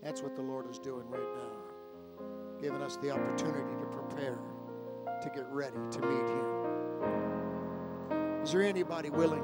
That's 0.00 0.22
what 0.22 0.36
the 0.36 0.42
Lord 0.42 0.70
is 0.70 0.78
doing 0.78 1.08
right 1.08 1.20
now, 1.20 1.50
giving 2.60 2.80
us 2.80 2.96
the 2.98 3.10
opportunity 3.10 3.74
to 3.80 3.86
prepare, 3.86 4.38
to 5.22 5.28
get 5.28 5.50
ready 5.50 5.74
to 5.90 6.00
meet 6.02 6.28
Him. 6.28 6.44
Is 8.44 8.52
there 8.52 8.62
anybody 8.62 9.10
willing 9.10 9.42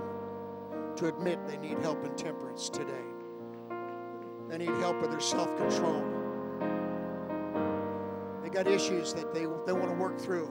to 0.94 1.08
admit 1.08 1.44
they 1.48 1.56
need 1.56 1.80
help 1.80 2.04
in 2.04 2.14
temperance 2.14 2.68
today? 2.68 3.02
They 4.48 4.58
need 4.58 4.76
help 4.78 5.00
with 5.00 5.10
their 5.10 5.18
self 5.18 5.56
control. 5.56 6.19
They 8.50 8.64
got 8.64 8.66
issues 8.66 9.12
that 9.14 9.32
they, 9.32 9.42
they 9.64 9.72
want 9.72 9.90
to 9.90 9.96
work 9.96 10.18
through. 10.18 10.50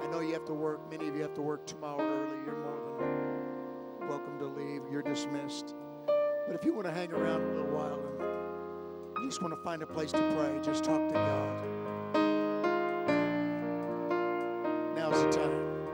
I 0.00 0.06
know 0.12 0.20
you 0.20 0.32
have 0.32 0.44
to 0.44 0.54
work, 0.54 0.88
many 0.88 1.08
of 1.08 1.16
you 1.16 1.22
have 1.22 1.34
to 1.34 1.42
work 1.42 1.66
tomorrow 1.66 2.00
early. 2.00 2.36
You're 2.46 2.54
more 2.56 2.78
than 3.98 4.08
welcome 4.08 4.38
to 4.38 4.46
leave. 4.46 4.82
You're 4.92 5.02
dismissed. 5.02 5.74
But 6.06 6.54
if 6.54 6.64
you 6.64 6.72
want 6.72 6.86
to 6.86 6.92
hang 6.92 7.12
around 7.12 7.42
a 7.42 7.48
little 7.48 7.72
while 7.72 7.98
and 9.16 9.24
you 9.24 9.28
just 9.28 9.42
want 9.42 9.52
to 9.54 9.60
find 9.64 9.82
a 9.82 9.86
place 9.86 10.12
to 10.12 10.18
pray, 10.18 10.60
just 10.62 10.84
talk 10.84 11.08
to 11.08 11.14
God. 11.14 11.64
Now's 14.94 15.20
the 15.20 15.30
time. 15.32 15.88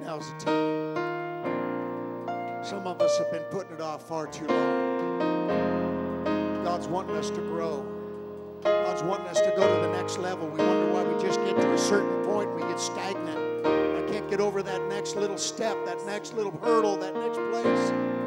Now's 0.00 0.32
the 0.32 0.38
time. 0.38 0.96
Some 2.64 2.86
of 2.86 3.02
us 3.02 3.18
have 3.18 3.30
been 3.30 3.44
putting 3.50 3.74
it 3.74 3.82
off 3.82 4.08
far 4.08 4.26
too 4.26 4.46
long. 4.46 5.39
Wanting 6.90 7.14
us 7.16 7.30
to 7.30 7.40
grow. 7.40 7.86
God's 8.64 9.04
wanting 9.04 9.28
us 9.28 9.40
to 9.40 9.52
go 9.56 9.62
to 9.62 9.86
the 9.86 9.92
next 9.92 10.18
level. 10.18 10.48
We 10.48 10.58
wonder 10.58 10.92
why 10.92 11.04
we 11.04 11.22
just 11.22 11.38
get 11.44 11.54
to 11.56 11.72
a 11.72 11.78
certain 11.78 12.24
point, 12.24 12.52
we 12.54 12.62
get 12.62 12.80
stagnant. 12.80 13.64
I 13.64 14.12
can't 14.12 14.28
get 14.28 14.40
over 14.40 14.60
that 14.60 14.88
next 14.88 15.14
little 15.14 15.38
step, 15.38 15.76
that 15.86 16.04
next 16.04 16.34
little 16.34 16.50
hurdle, 16.60 16.96
that 16.96 17.14
next 17.14 17.38
place. 17.52 18.19